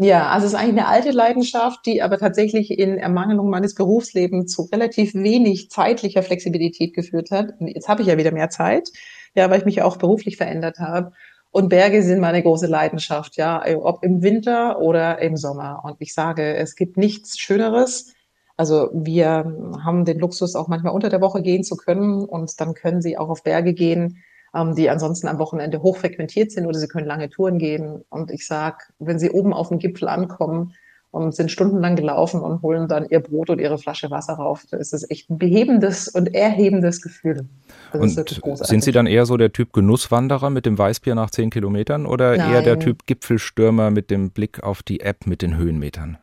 Ja, 0.00 0.28
also 0.28 0.46
es 0.46 0.52
ist 0.52 0.58
eigentlich 0.58 0.80
eine 0.80 0.86
alte 0.86 1.10
Leidenschaft, 1.10 1.84
die 1.84 2.02
aber 2.02 2.18
tatsächlich 2.18 2.70
in 2.70 2.98
Ermangelung 2.98 3.50
meines 3.50 3.74
Berufslebens 3.74 4.52
zu 4.52 4.62
relativ 4.70 5.12
wenig 5.14 5.70
zeitlicher 5.70 6.22
Flexibilität 6.22 6.94
geführt 6.94 7.32
hat. 7.32 7.54
Jetzt 7.58 7.88
habe 7.88 8.02
ich 8.02 8.08
ja 8.08 8.16
wieder 8.16 8.30
mehr 8.30 8.48
Zeit, 8.48 8.90
ja, 9.34 9.50
weil 9.50 9.58
ich 9.58 9.64
mich 9.64 9.76
ja 9.76 9.84
auch 9.84 9.96
beruflich 9.96 10.36
verändert 10.36 10.78
habe. 10.78 11.12
Und 11.50 11.68
Berge 11.68 12.04
sind 12.04 12.20
meine 12.20 12.42
große 12.44 12.68
Leidenschaft, 12.68 13.36
ja, 13.38 13.64
ob 13.82 14.04
im 14.04 14.22
Winter 14.22 14.80
oder 14.80 15.18
im 15.20 15.36
Sommer. 15.36 15.80
Und 15.84 15.96
ich 15.98 16.14
sage, 16.14 16.54
es 16.54 16.76
gibt 16.76 16.96
nichts 16.96 17.36
Schöneres. 17.38 18.14
Also 18.56 18.90
wir 18.92 19.52
haben 19.84 20.04
den 20.04 20.20
Luxus, 20.20 20.54
auch 20.54 20.68
manchmal 20.68 20.92
unter 20.92 21.08
der 21.08 21.20
Woche 21.20 21.42
gehen 21.42 21.64
zu 21.64 21.76
können 21.76 22.24
und 22.24 22.60
dann 22.60 22.74
können 22.74 23.02
Sie 23.02 23.18
auch 23.18 23.30
auf 23.30 23.42
Berge 23.42 23.74
gehen 23.74 24.22
ähm, 24.58 24.74
die 24.74 24.90
ansonsten 24.90 25.28
am 25.28 25.38
Wochenende 25.38 25.82
hochfrequentiert 25.82 26.52
sind 26.52 26.66
oder 26.66 26.78
sie 26.78 26.88
können 26.88 27.06
lange 27.06 27.30
Touren 27.30 27.58
gehen. 27.58 28.04
Und 28.10 28.30
ich 28.30 28.46
sage, 28.46 28.78
wenn 28.98 29.18
sie 29.18 29.30
oben 29.30 29.52
auf 29.52 29.68
dem 29.68 29.78
Gipfel 29.78 30.08
ankommen 30.08 30.74
und 31.10 31.34
sind 31.34 31.50
stundenlang 31.50 31.96
gelaufen 31.96 32.40
und 32.40 32.62
holen 32.62 32.86
dann 32.86 33.06
ihr 33.08 33.20
Brot 33.20 33.50
und 33.50 33.60
ihre 33.60 33.78
Flasche 33.78 34.10
Wasser 34.10 34.34
rauf, 34.34 34.64
da 34.70 34.76
ist 34.76 34.92
es 34.92 35.10
echt 35.10 35.30
ein 35.30 35.38
behebendes 35.38 36.08
und 36.08 36.34
erhebendes 36.34 37.00
Gefühl. 37.00 37.46
Das 37.92 38.00
und 38.42 38.58
sind 38.58 38.84
Sie 38.84 38.92
dann 38.92 39.06
eher 39.06 39.24
so 39.24 39.36
der 39.36 39.52
Typ 39.52 39.72
Genusswanderer 39.72 40.50
mit 40.50 40.66
dem 40.66 40.76
Weißbier 40.76 41.14
nach 41.14 41.30
zehn 41.30 41.50
Kilometern 41.50 42.04
oder 42.04 42.36
Nein. 42.36 42.52
eher 42.52 42.62
der 42.62 42.78
Typ 42.78 43.06
Gipfelstürmer 43.06 43.90
mit 43.90 44.10
dem 44.10 44.30
Blick 44.30 44.62
auf 44.62 44.82
die 44.82 45.00
App 45.00 45.26
mit 45.26 45.40
den 45.40 45.56
Höhenmetern? 45.56 46.18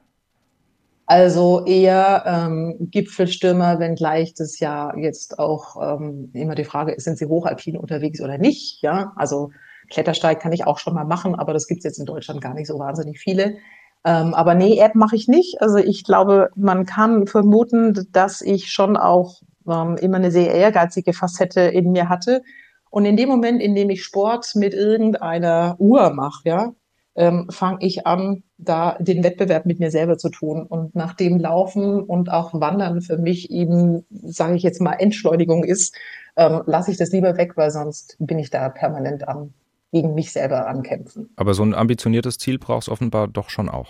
Also 1.07 1.63
eher 1.65 2.23
ähm, 2.25 2.77
Gipfelstürmer, 2.79 3.79
wenngleich 3.79 4.33
das 4.33 4.59
ja 4.59 4.95
jetzt 4.97 5.37
auch 5.37 5.99
ähm, 5.99 6.31
immer 6.33 6.55
die 6.55 6.63
Frage 6.63 6.93
ist, 6.93 7.03
sind 7.03 7.19
sie 7.19 7.27
hochalpin 7.27 7.77
unterwegs 7.77 8.21
oder 8.21 8.39
nicht? 8.39 8.81
Ja, 8.81 9.13
also 9.15 9.51
Klettersteig 9.91 10.39
kann 10.39 10.51
ich 10.51 10.65
auch 10.65 10.79
schon 10.79 10.95
mal 10.95 11.05
machen, 11.05 11.35
aber 11.35 11.53
das 11.53 11.67
gibt's 11.67 11.85
jetzt 11.85 11.99
in 11.99 12.07
Deutschland 12.07 12.41
gar 12.41 12.55
nicht 12.55 12.67
so 12.67 12.79
wahnsinnig 12.79 13.19
viele. 13.19 13.57
Ähm, 14.03 14.33
aber 14.33 14.55
nee, 14.55 14.79
App 14.79 14.95
mache 14.95 15.15
ich 15.15 15.27
nicht. 15.27 15.61
Also 15.61 15.77
ich 15.77 16.03
glaube, 16.03 16.49
man 16.55 16.87
kann 16.87 17.27
vermuten, 17.27 18.07
dass 18.11 18.41
ich 18.41 18.71
schon 18.71 18.97
auch 18.97 19.41
ähm, 19.69 19.97
immer 19.97 20.17
eine 20.17 20.31
sehr 20.31 20.53
ehrgeizige 20.53 21.13
Facette 21.13 21.61
in 21.61 21.91
mir 21.91 22.09
hatte. 22.09 22.41
Und 22.89 23.05
in 23.05 23.17
dem 23.17 23.29
Moment, 23.29 23.61
in 23.61 23.75
dem 23.75 23.89
ich 23.89 24.03
Sport 24.03 24.51
mit 24.55 24.73
irgendeiner 24.73 25.75
Uhr 25.79 26.11
mache, 26.11 26.41
ja, 26.45 26.71
ähm, 27.15 27.47
fange 27.49 27.77
ich 27.81 28.05
an, 28.05 28.43
da 28.57 28.97
den 28.99 29.23
Wettbewerb 29.23 29.65
mit 29.65 29.79
mir 29.79 29.91
selber 29.91 30.17
zu 30.17 30.29
tun. 30.29 30.65
Und 30.65 30.95
nachdem 30.95 31.39
Laufen 31.39 32.01
und 32.01 32.31
auch 32.31 32.53
Wandern 32.53 33.01
für 33.01 33.17
mich 33.17 33.51
eben, 33.51 34.05
sage 34.09 34.55
ich 34.55 34.63
jetzt 34.63 34.81
mal, 34.81 34.93
Entschleunigung 34.93 35.63
ist, 35.63 35.95
ähm, 36.35 36.61
lasse 36.65 36.91
ich 36.91 36.97
das 36.97 37.11
lieber 37.11 37.37
weg, 37.37 37.53
weil 37.55 37.71
sonst 37.71 38.17
bin 38.19 38.39
ich 38.39 38.49
da 38.49 38.69
permanent 38.69 39.27
am 39.27 39.53
gegen 39.91 40.13
mich 40.13 40.33
selber 40.33 40.67
ankämpfen. 40.67 41.29
Aber 41.37 41.53
so 41.53 41.63
ein 41.63 41.73
ambitioniertes 41.73 42.37
Ziel 42.37 42.59
brauchst 42.59 42.89
offenbar 42.89 43.29
doch 43.29 43.49
schon 43.49 43.69
auch. 43.69 43.87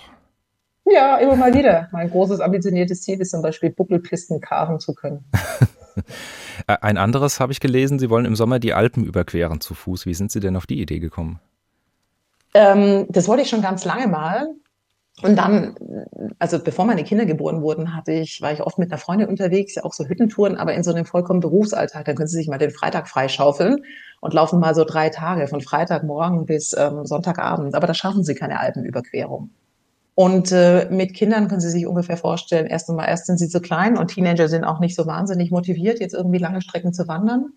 Ja, 0.85 1.17
immer 1.17 1.35
mal 1.35 1.53
wieder. 1.55 1.89
Mein 1.91 2.11
großes 2.11 2.41
ambitioniertes 2.41 3.01
Ziel 3.01 3.19
ist 3.19 3.31
zum 3.31 3.41
Beispiel 3.41 3.71
Buckelpisten 3.71 4.39
karren 4.39 4.79
zu 4.79 4.93
können. 4.93 5.25
Ein 6.67 6.97
anderes 6.97 7.39
habe 7.39 7.53
ich 7.53 7.59
gelesen, 7.59 7.97
Sie 7.97 8.11
wollen 8.11 8.25
im 8.25 8.35
Sommer 8.35 8.59
die 8.59 8.73
Alpen 8.73 9.03
überqueren 9.03 9.61
zu 9.61 9.73
Fuß. 9.73 10.05
Wie 10.05 10.13
sind 10.13 10.31
Sie 10.31 10.39
denn 10.39 10.55
auf 10.55 10.67
die 10.67 10.79
Idee 10.79 10.99
gekommen? 10.99 11.39
Ähm, 12.55 13.05
das 13.09 13.27
wollte 13.27 13.43
ich 13.43 13.49
schon 13.49 13.61
ganz 13.61 13.83
lange 13.83 14.07
mal. 14.07 14.47
Und 15.21 15.37
dann, 15.37 15.75
also 16.39 16.57
bevor 16.59 16.85
meine 16.85 17.03
Kinder 17.03 17.25
geboren 17.25 17.61
wurden, 17.61 17.95
hatte 17.95 18.13
ich, 18.13 18.41
war 18.41 18.53
ich 18.53 18.61
oft 18.61 18.79
mit 18.79 18.91
einer 18.91 18.97
Freundin 18.97 19.27
unterwegs, 19.27 19.75
ja 19.75 19.83
auch 19.83 19.93
so 19.93 20.05
Hüttentouren, 20.05 20.55
aber 20.57 20.73
in 20.73 20.83
so 20.83 20.91
einem 20.93 21.05
vollkommen 21.05 21.41
Berufsalltag. 21.41 22.05
Dann 22.05 22.15
können 22.15 22.29
Sie 22.29 22.37
sich 22.37 22.47
mal 22.47 22.57
den 22.57 22.71
Freitag 22.71 23.09
freischaufeln 23.09 23.83
und 24.21 24.33
laufen 24.33 24.59
mal 24.61 24.73
so 24.73 24.85
drei 24.85 25.09
Tage, 25.09 25.47
von 25.47 25.59
Freitagmorgen 25.59 26.45
bis 26.45 26.73
ähm, 26.77 27.05
Sonntagabend. 27.05 27.75
Aber 27.75 27.87
da 27.87 27.93
schaffen 27.93 28.23
Sie 28.23 28.35
keine 28.35 28.59
Alpenüberquerung. 28.59 29.49
Und 30.15 30.53
äh, 30.53 30.87
mit 30.89 31.13
Kindern 31.13 31.49
können 31.49 31.59
Sie 31.59 31.69
sich 31.69 31.85
ungefähr 31.85 32.15
vorstellen, 32.15 32.67
erst 32.67 32.89
einmal, 32.89 33.09
erst 33.09 33.25
sind 33.25 33.37
sie 33.37 33.49
zu 33.49 33.59
klein 33.59 33.97
und 33.97 34.07
Teenager 34.07 34.47
sind 34.47 34.63
auch 34.63 34.79
nicht 34.79 34.95
so 34.95 35.05
wahnsinnig 35.05 35.51
motiviert, 35.51 35.99
jetzt 35.99 36.13
irgendwie 36.13 36.39
lange 36.39 36.61
Strecken 36.61 36.93
zu 36.93 37.05
wandern. 37.09 37.51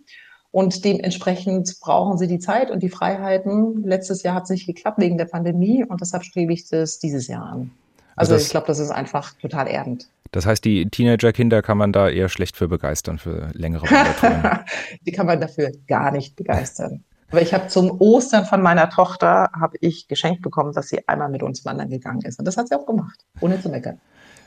Und 0.51 0.85
dementsprechend 0.85 1.79
brauchen 1.81 2.17
sie 2.17 2.27
die 2.27 2.39
Zeit 2.39 2.71
und 2.71 2.83
die 2.83 2.89
Freiheiten. 2.89 3.83
Letztes 3.85 4.23
Jahr 4.23 4.35
hat 4.35 4.45
es 4.45 4.51
nicht 4.51 4.67
geklappt 4.67 4.99
wegen 4.99 5.19
der 5.19 5.27
Pandemie 5.27 5.85
und 5.85 6.01
deshalb 6.01 6.25
strebe 6.25 6.53
ich 6.53 6.69
das 6.69 6.99
dieses 6.99 7.29
Jahr 7.29 7.45
an. 7.45 7.71
Also, 8.17 8.33
also 8.33 8.45
ich 8.45 8.51
glaube, 8.51 8.67
das 8.67 8.79
ist 8.79 8.91
einfach 8.91 9.35
total 9.35 9.69
erdend. 9.69 10.09
Das 10.33 10.45
heißt, 10.45 10.65
die 10.65 10.89
Teenager-Kinder 10.89 11.63
kann 11.63 11.79
man 11.79 11.93
da 11.93 12.09
eher 12.09 12.29
schlecht 12.29 12.57
für 12.57 12.69
begeistern, 12.69 13.19
für 13.19 13.51
längere 13.53 13.91
Wandertouren. 13.91 14.61
die 15.07 15.13
kann 15.13 15.27
man 15.27 15.41
dafür 15.41 15.73
gar 15.87 16.11
nicht 16.11 16.37
begeistern. 16.37 17.05
Aber 17.31 17.43
ich 17.43 17.53
habe 17.53 17.69
zum 17.69 18.01
Ostern 18.01 18.47
von 18.47 18.63
meiner 18.63 18.89
Tochter 18.89 19.51
habe 19.59 19.77
ich 19.81 20.09
geschenkt 20.09 20.43
bekommen, 20.43 20.73
dass 20.73 20.89
sie 20.89 21.07
einmal 21.07 21.29
mit 21.29 21.43
uns 21.43 21.65
wandern 21.65 21.91
gegangen 21.91 22.23
ist. 22.23 22.39
Und 22.39 22.47
das 22.47 22.57
hat 22.57 22.69
sie 22.69 22.75
auch 22.75 22.87
gemacht, 22.87 23.25
ohne 23.41 23.61
zu 23.61 23.69
meckern. 23.69 24.01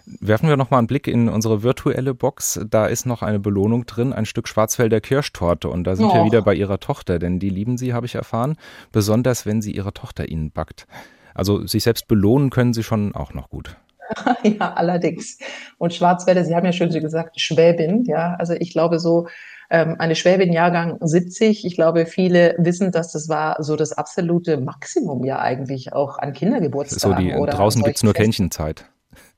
Werfen 0.05 0.49
wir 0.49 0.57
noch 0.57 0.71
mal 0.71 0.77
einen 0.77 0.87
Blick 0.87 1.07
in 1.07 1.29
unsere 1.29 1.63
virtuelle 1.63 2.13
Box. 2.13 2.59
Da 2.69 2.87
ist 2.87 3.05
noch 3.05 3.21
eine 3.21 3.39
Belohnung 3.39 3.85
drin, 3.85 4.13
ein 4.13 4.25
Stück 4.25 4.47
Schwarzwälder 4.47 5.01
Kirschtorte. 5.01 5.69
Und 5.69 5.85
da 5.85 5.95
sind 5.95 6.05
Och. 6.05 6.13
wir 6.15 6.25
wieder 6.25 6.41
bei 6.41 6.53
Ihrer 6.53 6.79
Tochter, 6.79 7.19
denn 7.19 7.39
die 7.39 7.49
lieben 7.49 7.77
Sie, 7.77 7.93
habe 7.93 8.05
ich 8.05 8.15
erfahren. 8.15 8.57
Besonders, 8.91 9.45
wenn 9.45 9.61
sie 9.61 9.71
Ihre 9.71 9.93
Tochter 9.93 10.27
Ihnen 10.27 10.51
backt. 10.51 10.87
Also 11.33 11.65
sich 11.65 11.83
selbst 11.83 12.07
belohnen 12.07 12.49
können 12.49 12.73
Sie 12.73 12.83
schon 12.83 13.15
auch 13.15 13.33
noch 13.33 13.49
gut. 13.49 13.77
ja, 14.43 14.73
allerdings. 14.73 15.37
Und 15.77 15.93
Schwarzwälder, 15.93 16.43
Sie 16.43 16.55
haben 16.55 16.65
ja 16.65 16.73
schön 16.73 16.89
gesagt, 16.89 17.39
Schwäbin. 17.39 18.03
Ja, 18.05 18.35
also 18.37 18.53
ich 18.53 18.71
glaube 18.71 18.99
so, 18.99 19.27
ähm, 19.69 19.95
eine 19.99 20.15
Schwäbin 20.15 20.51
Jahrgang 20.51 20.97
70. 20.99 21.65
Ich 21.65 21.75
glaube, 21.75 22.05
viele 22.05 22.55
wissen, 22.57 22.91
dass 22.91 23.13
das 23.13 23.29
war 23.29 23.63
so 23.63 23.75
das 23.75 23.93
absolute 23.93 24.57
Maximum 24.57 25.23
ja 25.23 25.39
eigentlich 25.39 25.93
auch 25.93 26.19
an 26.19 26.33
Kindergeburtstagen. 26.33 27.17
So 27.17 27.21
die, 27.21 27.33
oder 27.33 27.53
draußen 27.53 27.81
gibt's 27.81 28.03
nur 28.03 28.13
Kännchenzeit. 28.13 28.85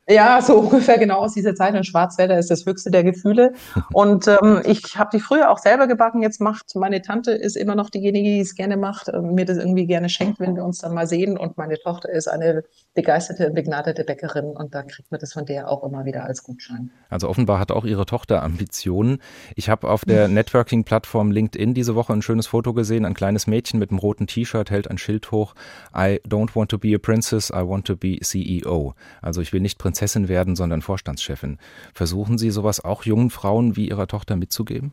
Ja, 0.09 0.41
so 0.41 0.59
ungefähr 0.59 0.97
genau 0.97 1.19
aus 1.19 1.33
dieser 1.33 1.55
Zeit. 1.55 1.73
Und 1.75 1.85
Schwarzwälder 1.85 2.37
ist 2.37 2.51
das 2.51 2.65
höchste 2.65 2.91
der 2.91 3.03
Gefühle. 3.03 3.53
Und 3.93 4.27
ähm, 4.27 4.61
ich 4.65 4.97
habe 4.97 5.09
die 5.13 5.19
früher 5.19 5.49
auch 5.49 5.59
selber 5.59 5.87
gebacken. 5.87 6.21
Jetzt 6.21 6.41
macht 6.41 6.75
meine 6.75 7.01
Tante 7.01 7.31
ist 7.31 7.55
immer 7.55 7.75
noch 7.75 7.89
diejenige, 7.89 8.29
die 8.29 8.39
es 8.39 8.55
gerne 8.55 8.77
macht, 8.77 9.07
äh, 9.07 9.19
mir 9.19 9.45
das 9.45 9.57
irgendwie 9.57 9.85
gerne 9.85 10.09
schenkt, 10.09 10.39
wenn 10.39 10.55
wir 10.55 10.65
uns 10.65 10.79
dann 10.79 10.93
mal 10.93 11.07
sehen. 11.07 11.37
Und 11.37 11.57
meine 11.57 11.77
Tochter 11.79 12.09
ist 12.09 12.27
eine 12.27 12.63
begeisterte, 12.93 13.49
begnadete 13.51 14.03
Bäckerin 14.03 14.45
und 14.45 14.75
da 14.75 14.83
kriegt 14.83 15.09
man 15.11 15.19
das 15.19 15.33
von 15.33 15.45
der 15.45 15.69
auch 15.69 15.83
immer 15.83 16.05
wieder 16.05 16.25
als 16.25 16.43
Gutschein. 16.43 16.91
Also 17.09 17.29
offenbar 17.29 17.59
hat 17.59 17.71
auch 17.71 17.85
ihre 17.85 18.05
Tochter 18.05 18.43
Ambitionen. 18.43 19.19
Ich 19.55 19.69
habe 19.69 19.89
auf 19.89 20.05
der 20.05 20.27
Networking-Plattform 20.27 21.31
LinkedIn 21.31 21.73
diese 21.73 21.95
Woche 21.95 22.13
ein 22.13 22.21
schönes 22.21 22.47
Foto 22.47 22.73
gesehen. 22.73 23.05
Ein 23.05 23.13
kleines 23.13 23.47
Mädchen 23.47 23.79
mit 23.79 23.89
einem 23.89 23.99
roten 23.99 24.27
T-Shirt 24.27 24.69
hält 24.69 24.89
ein 24.91 24.97
Schild 24.97 25.31
hoch. 25.31 25.55
I 25.95 26.19
don't 26.27 26.55
want 26.55 26.69
to 26.71 26.77
be 26.77 26.93
a 26.93 26.99
princess, 26.99 27.49
I 27.49 27.65
want 27.65 27.87
to 27.87 27.95
be 27.95 28.19
CEO. 28.21 28.93
Also 29.21 29.41
ich 29.41 29.53
will 29.53 29.61
nicht 29.61 29.79
Prinzessin 29.79 29.92
Prinzessin 29.93 30.27
werden, 30.27 30.55
sondern 30.55 30.81
Vorstandschefin. 30.81 31.59
Versuchen 31.93 32.39
Sie 32.39 32.49
sowas 32.49 32.83
auch 32.83 33.03
jungen 33.03 33.29
Frauen 33.29 33.75
wie 33.75 33.89
Ihrer 33.89 34.07
Tochter 34.07 34.35
mitzugeben? 34.35 34.91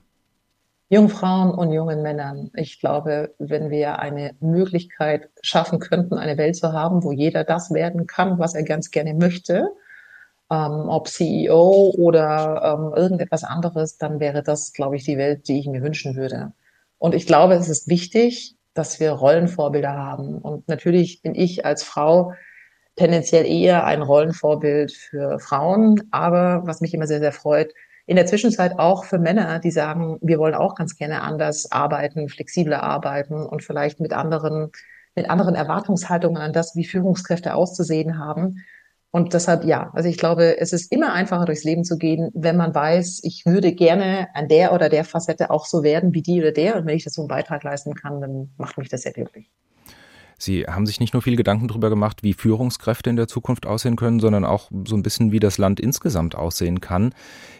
Jungen 0.90 1.08
Frauen 1.08 1.52
und 1.52 1.72
jungen 1.72 2.02
Männern. 2.02 2.50
Ich 2.54 2.80
glaube, 2.80 3.34
wenn 3.38 3.70
wir 3.70 3.98
eine 3.98 4.34
Möglichkeit 4.40 5.30
schaffen 5.40 5.78
könnten, 5.78 6.18
eine 6.18 6.36
Welt 6.36 6.54
zu 6.54 6.74
haben, 6.74 7.02
wo 7.02 7.12
jeder 7.12 7.44
das 7.44 7.72
werden 7.72 8.06
kann, 8.06 8.38
was 8.38 8.54
er 8.54 8.62
ganz 8.62 8.90
gerne 8.90 9.14
möchte, 9.14 9.70
ähm, 10.50 10.88
ob 10.88 11.08
CEO 11.08 11.94
oder 11.96 12.76
ähm, 12.78 12.92
irgendetwas 12.94 13.42
anderes, 13.42 13.96
dann 13.96 14.20
wäre 14.20 14.42
das, 14.42 14.74
glaube 14.74 14.96
ich, 14.96 15.04
die 15.04 15.16
Welt, 15.16 15.48
die 15.48 15.60
ich 15.60 15.66
mir 15.66 15.82
wünschen 15.82 16.14
würde. 16.14 16.52
Und 16.98 17.14
ich 17.14 17.26
glaube, 17.26 17.54
es 17.54 17.70
ist 17.70 17.88
wichtig, 17.88 18.54
dass 18.74 19.00
wir 19.00 19.12
Rollenvorbilder 19.12 19.96
haben. 19.96 20.38
Und 20.38 20.68
natürlich 20.68 21.22
bin 21.22 21.34
ich 21.34 21.64
als 21.64 21.84
Frau 21.84 22.34
tendenziell 23.00 23.46
eher 23.46 23.86
ein 23.86 24.02
Rollenvorbild 24.02 24.92
für 24.92 25.38
Frauen, 25.38 26.02
aber 26.10 26.62
was 26.66 26.82
mich 26.82 26.92
immer 26.92 27.06
sehr, 27.06 27.20
sehr 27.20 27.32
freut, 27.32 27.72
in 28.04 28.16
der 28.16 28.26
Zwischenzeit 28.26 28.78
auch 28.78 29.04
für 29.04 29.18
Männer, 29.18 29.58
die 29.58 29.70
sagen, 29.70 30.18
wir 30.20 30.38
wollen 30.38 30.54
auch 30.54 30.74
ganz 30.74 30.96
gerne 30.96 31.22
anders 31.22 31.72
arbeiten, 31.72 32.28
flexibler 32.28 32.82
arbeiten 32.82 33.46
und 33.46 33.62
vielleicht 33.62 34.00
mit 34.00 34.12
anderen, 34.12 34.70
mit 35.14 35.30
anderen 35.30 35.54
Erwartungshaltungen 35.54 36.42
an 36.42 36.52
das, 36.52 36.76
wie 36.76 36.84
Führungskräfte 36.84 37.54
auszusehen 37.54 38.18
haben. 38.18 38.64
Und 39.10 39.32
deshalb 39.32 39.64
ja, 39.64 39.90
also 39.94 40.06
ich 40.10 40.18
glaube, 40.18 40.58
es 40.58 40.74
ist 40.74 40.92
immer 40.92 41.14
einfacher 41.14 41.46
durchs 41.46 41.64
Leben 41.64 41.84
zu 41.84 41.96
gehen, 41.96 42.30
wenn 42.34 42.58
man 42.58 42.74
weiß, 42.74 43.20
ich 43.24 43.46
würde 43.46 43.72
gerne 43.72 44.28
an 44.34 44.48
der 44.48 44.74
oder 44.74 44.90
der 44.90 45.04
Facette 45.04 45.50
auch 45.50 45.64
so 45.64 45.82
werden 45.82 46.12
wie 46.12 46.22
die 46.22 46.40
oder 46.40 46.52
der. 46.52 46.76
Und 46.76 46.84
wenn 46.84 46.96
ich 46.96 47.04
dazu 47.04 47.22
einen 47.22 47.28
Beitrag 47.28 47.64
leisten 47.64 47.94
kann, 47.94 48.20
dann 48.20 48.50
macht 48.58 48.76
mich 48.76 48.90
das 48.90 49.02
sehr 49.02 49.12
glücklich. 49.12 49.50
Sie 50.42 50.64
haben 50.64 50.86
sich 50.86 51.00
nicht 51.00 51.12
nur 51.12 51.22
viel 51.22 51.36
Gedanken 51.36 51.68
darüber 51.68 51.90
gemacht, 51.90 52.22
wie 52.22 52.32
Führungskräfte 52.32 53.10
in 53.10 53.16
der 53.16 53.28
Zukunft 53.28 53.66
aussehen 53.66 53.96
können, 53.96 54.20
sondern 54.20 54.46
auch 54.46 54.70
so 54.86 54.96
ein 54.96 55.02
bisschen, 55.02 55.32
wie 55.32 55.38
das 55.38 55.58
Land 55.58 55.80
insgesamt 55.80 56.34
aussehen 56.34 56.80
kann. 56.80 57.14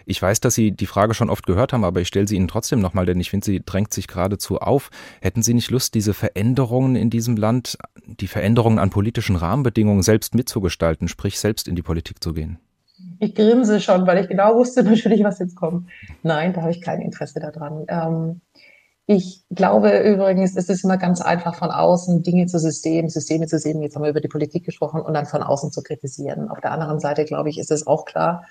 Ich 0.07 0.21
weiß, 0.21 0.41
dass 0.41 0.55
Sie 0.55 0.73
die 0.73 0.87
Frage 0.87 1.13
schon 1.13 1.29
oft 1.29 1.47
gehört 1.47 1.75
haben, 1.75 1.85
aber 1.85 2.01
ich 2.01 2.09
stelle 2.09 2.27
sie 2.27 2.37
Ihnen 2.37 2.49
trotzdem 2.49 2.81
nochmal, 2.81 3.05
denn 3.05 3.21
ich 3.21 3.31
finde, 3.31 3.45
sie 3.45 3.63
drängt 3.65 3.93
sich 3.93 4.07
geradezu 4.07 4.59
auf. 4.59 4.91
Hätten 5.21 5.43
Sie 5.43 5.53
nicht 5.53 5.71
Lust, 5.71 5.95
diese 5.95 6.15
Veränderungen 6.15 6.97
in 6.97 7.11
diesem 7.11 7.37
Land, 7.37 7.77
die 8.07 8.27
Veränderungen 8.27 8.79
an 8.79 8.89
politischen 8.89 9.37
Rahmenbedingungen 9.37 10.03
selbst 10.03 10.35
mitzugestalten, 10.35 11.07
sprich 11.09 11.39
selbst 11.39 11.69
in 11.69 11.77
die 11.77 11.83
Politik 11.83 12.25
zu 12.25 12.33
gehen? 12.33 12.59
Ich 13.19 13.35
grinse 13.35 13.81
schon, 13.81 14.07
weil 14.07 14.23
ich 14.23 14.29
genau 14.29 14.55
wusste 14.57 14.83
natürlich, 14.83 15.23
was 15.23 15.39
jetzt 15.39 15.55
kommt. 15.55 15.89
Nein, 16.23 16.55
da 16.55 16.63
habe 16.63 16.71
ich 16.71 16.81
kein 16.81 17.03
Interesse 17.03 17.41
daran. 17.41 17.85
Ähm, 17.89 18.41
ich 19.13 19.43
glaube 19.51 19.99
übrigens, 19.99 20.57
es 20.57 20.69
ist 20.69 20.85
immer 20.85 20.97
ganz 20.97 21.21
einfach 21.21 21.57
von 21.57 21.73
außen 21.73 22.23
Dinge 22.23 22.47
zu 22.47 22.61
System, 22.61 23.09
Systeme 23.09 23.49
zu 23.49 23.59
sehen. 23.59 23.83
Jetzt 23.83 23.97
haben 23.97 24.05
wir 24.05 24.11
über 24.11 24.21
die 24.21 24.29
Politik 24.29 24.65
gesprochen 24.65 25.01
und 25.01 25.15
dann 25.15 25.27
von 25.27 25.43
außen 25.43 25.73
zu 25.73 25.83
kritisieren. 25.83 26.49
Auf 26.49 26.61
der 26.61 26.71
anderen 26.71 27.01
Seite, 27.01 27.25
glaube 27.25 27.51
ich, 27.51 27.59
ist 27.59 27.73
es 27.73 27.89
auch 27.89 28.05
klar, 28.05 28.45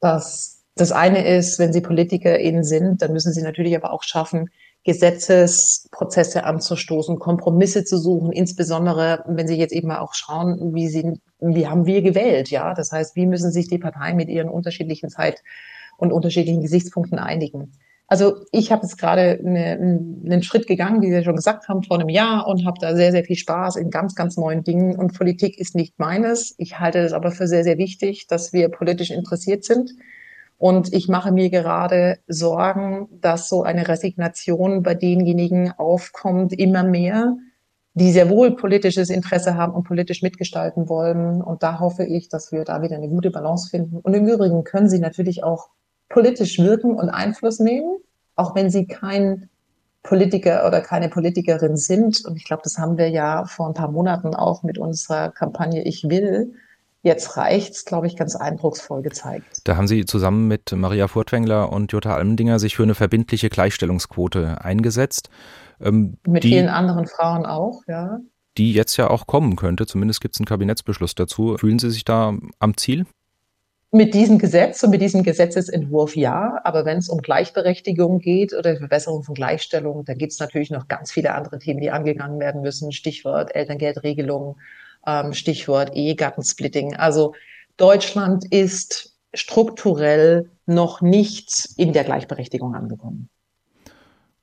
dass 0.00 0.62
das 0.74 0.90
eine 0.90 1.28
ist, 1.28 1.58
wenn 1.58 1.74
Sie 1.74 1.82
PolitikerInnen 1.82 2.64
sind, 2.64 3.02
dann 3.02 3.12
müssen 3.12 3.34
Sie 3.34 3.42
natürlich 3.42 3.76
aber 3.76 3.92
auch 3.92 4.02
schaffen, 4.02 4.48
Gesetzesprozesse 4.84 6.44
anzustoßen, 6.44 7.18
Kompromisse 7.18 7.84
zu 7.84 7.98
suchen, 7.98 8.32
insbesondere 8.32 9.22
wenn 9.26 9.46
Sie 9.46 9.56
jetzt 9.58 9.74
eben 9.74 9.88
mal 9.88 9.98
auch 9.98 10.14
schauen, 10.14 10.74
wie, 10.74 10.88
Sie, 10.88 11.20
wie 11.40 11.68
haben 11.68 11.84
wir 11.84 12.00
gewählt, 12.00 12.50
ja? 12.50 12.72
Das 12.72 12.90
heißt, 12.90 13.16
wie 13.16 13.26
müssen 13.26 13.52
sich 13.52 13.68
die 13.68 13.78
Parteien 13.78 14.16
mit 14.16 14.30
ihren 14.30 14.48
unterschiedlichen 14.48 15.10
Zeit 15.10 15.42
und 15.98 16.10
unterschiedlichen 16.10 16.62
Gesichtspunkten 16.62 17.18
einigen? 17.18 17.72
Also 18.08 18.44
ich 18.52 18.70
habe 18.70 18.82
jetzt 18.82 18.98
gerade 18.98 19.40
eine, 19.44 19.72
einen 20.24 20.42
Schritt 20.42 20.68
gegangen, 20.68 21.02
wie 21.02 21.10
Sie 21.10 21.24
schon 21.24 21.34
gesagt 21.34 21.68
haben, 21.68 21.82
vor 21.82 21.98
einem 21.98 22.08
Jahr 22.08 22.46
und 22.46 22.64
habe 22.64 22.78
da 22.80 22.94
sehr, 22.94 23.10
sehr 23.10 23.24
viel 23.24 23.36
Spaß 23.36 23.76
in 23.76 23.90
ganz, 23.90 24.14
ganz 24.14 24.36
neuen 24.36 24.62
Dingen. 24.62 24.96
Und 24.96 25.16
Politik 25.16 25.58
ist 25.58 25.74
nicht 25.74 25.98
meines. 25.98 26.54
Ich 26.58 26.78
halte 26.78 27.00
es 27.00 27.12
aber 27.12 27.32
für 27.32 27.48
sehr, 27.48 27.64
sehr 27.64 27.78
wichtig, 27.78 28.28
dass 28.28 28.52
wir 28.52 28.68
politisch 28.68 29.10
interessiert 29.10 29.64
sind. 29.64 29.90
Und 30.58 30.92
ich 30.92 31.08
mache 31.08 31.32
mir 31.32 31.50
gerade 31.50 32.18
Sorgen, 32.28 33.08
dass 33.20 33.48
so 33.48 33.64
eine 33.64 33.88
Resignation 33.88 34.82
bei 34.82 34.94
denjenigen 34.94 35.72
aufkommt, 35.72 36.52
immer 36.52 36.84
mehr, 36.84 37.36
die 37.94 38.12
sehr 38.12 38.30
wohl 38.30 38.56
politisches 38.56 39.10
Interesse 39.10 39.56
haben 39.56 39.74
und 39.74 39.84
politisch 39.84 40.22
mitgestalten 40.22 40.88
wollen. 40.88 41.42
Und 41.42 41.62
da 41.62 41.80
hoffe 41.80 42.04
ich, 42.04 42.28
dass 42.28 42.52
wir 42.52 42.64
da 42.64 42.82
wieder 42.82 42.96
eine 42.96 43.08
gute 43.08 43.30
Balance 43.30 43.68
finden. 43.68 43.98
Und 43.98 44.14
im 44.14 44.28
Übrigen 44.28 44.64
können 44.64 44.88
Sie 44.88 45.00
natürlich 45.00 45.42
auch 45.42 45.70
politisch 46.08 46.58
wirken 46.58 46.94
und 46.94 47.10
Einfluss 47.10 47.58
nehmen, 47.58 47.96
auch 48.34 48.54
wenn 48.54 48.70
sie 48.70 48.86
kein 48.86 49.48
Politiker 50.02 50.66
oder 50.66 50.80
keine 50.80 51.08
Politikerin 51.08 51.76
sind. 51.76 52.24
Und 52.24 52.36
ich 52.36 52.44
glaube, 52.44 52.62
das 52.64 52.78
haben 52.78 52.96
wir 52.96 53.08
ja 53.08 53.44
vor 53.44 53.66
ein 53.66 53.74
paar 53.74 53.90
Monaten 53.90 54.34
auch 54.34 54.62
mit 54.62 54.78
unserer 54.78 55.30
Kampagne 55.30 55.82
Ich 55.84 56.04
will. 56.08 56.54
Jetzt 57.02 57.36
reicht's, 57.36 57.84
glaube 57.84 58.06
ich, 58.06 58.16
ganz 58.16 58.34
eindrucksvoll 58.34 59.02
gezeigt. 59.02 59.60
Da 59.64 59.76
haben 59.76 59.86
Sie 59.86 60.06
zusammen 60.06 60.48
mit 60.48 60.72
Maria 60.72 61.06
Furtwängler 61.06 61.70
und 61.70 61.92
Jutta 61.92 62.16
Almendinger 62.16 62.58
sich 62.58 62.76
für 62.76 62.82
eine 62.82 62.94
verbindliche 62.94 63.48
Gleichstellungsquote 63.48 64.64
eingesetzt. 64.64 65.28
Ähm, 65.80 66.16
mit 66.26 66.42
vielen 66.42 66.68
anderen 66.68 67.06
Frauen 67.06 67.46
auch, 67.46 67.82
ja. 67.86 68.18
Die 68.58 68.72
jetzt 68.72 68.96
ja 68.96 69.08
auch 69.08 69.26
kommen 69.26 69.54
könnte. 69.54 69.86
Zumindest 69.86 70.20
gibt 70.20 70.34
es 70.34 70.40
einen 70.40 70.46
Kabinettsbeschluss 70.46 71.14
dazu. 71.14 71.56
Fühlen 71.58 71.78
Sie 71.78 71.90
sich 71.90 72.04
da 72.04 72.34
am 72.58 72.76
Ziel? 72.76 73.06
Mit 73.92 74.14
diesem 74.14 74.38
Gesetz 74.38 74.82
und 74.82 74.90
mit 74.90 75.00
diesem 75.00 75.22
Gesetzesentwurf 75.22 76.16
ja, 76.16 76.60
aber 76.64 76.84
wenn 76.84 76.98
es 76.98 77.08
um 77.08 77.18
Gleichberechtigung 77.18 78.18
geht 78.18 78.52
oder 78.52 78.76
Verbesserung 78.76 79.22
von 79.22 79.34
Gleichstellung, 79.34 80.04
dann 80.04 80.18
gibt 80.18 80.32
es 80.32 80.40
natürlich 80.40 80.70
noch 80.70 80.88
ganz 80.88 81.12
viele 81.12 81.32
andere 81.32 81.58
Themen, 81.58 81.80
die 81.80 81.90
angegangen 81.90 82.40
werden 82.40 82.62
müssen. 82.62 82.90
Stichwort 82.92 83.54
Elterngeldregelung, 83.54 84.58
ähm, 85.06 85.32
Stichwort 85.32 85.94
Ehegattensplitting. 85.94 86.96
Also 86.96 87.34
Deutschland 87.76 88.44
ist 88.52 89.16
strukturell 89.32 90.50
noch 90.66 91.00
nicht 91.00 91.68
in 91.76 91.92
der 91.92 92.04
Gleichberechtigung 92.04 92.74
angekommen. 92.74 93.28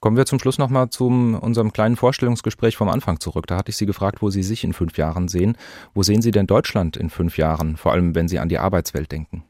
Kommen 0.03 0.17
wir 0.17 0.25
zum 0.25 0.37
Schluss 0.37 0.57
nochmal 0.57 0.89
zu 0.89 1.05
unserem 1.05 1.71
kleinen 1.71 1.95
Vorstellungsgespräch 1.95 2.75
vom 2.75 2.89
Anfang 2.89 3.21
zurück. 3.21 3.47
Da 3.47 3.55
hatte 3.55 3.69
ich 3.69 3.77
Sie 3.77 3.85
gefragt, 3.85 4.21
wo 4.21 4.29
Sie 4.29 4.43
sich 4.43 4.65
in 4.65 4.73
fünf 4.73 4.97
Jahren 4.97 5.29
sehen. 5.29 5.55
Wo 5.93 6.03
sehen 6.03 6.21
Sie 6.21 6.31
denn 6.31 6.45
Deutschland 6.45 6.97
in 6.97 7.09
fünf 7.09 7.37
Jahren, 7.37 7.77
vor 7.77 7.93
allem 7.93 8.13
wenn 8.13 8.27
Sie 8.27 8.37
an 8.37 8.49
die 8.49 8.57
Arbeitswelt 8.57 9.13
denken? 9.13 9.45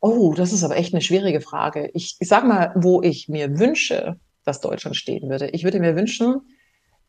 Oh, 0.00 0.34
das 0.34 0.52
ist 0.52 0.64
aber 0.64 0.76
echt 0.76 0.92
eine 0.92 1.00
schwierige 1.00 1.40
Frage. 1.40 1.88
Ich, 1.94 2.18
ich 2.20 2.28
sage 2.28 2.46
mal, 2.46 2.72
wo 2.74 3.00
ich 3.00 3.26
mir 3.30 3.58
wünsche, 3.58 4.20
dass 4.44 4.60
Deutschland 4.60 4.96
stehen 4.96 5.30
würde. 5.30 5.48
Ich 5.48 5.64
würde 5.64 5.80
mir 5.80 5.96
wünschen, 5.96 6.42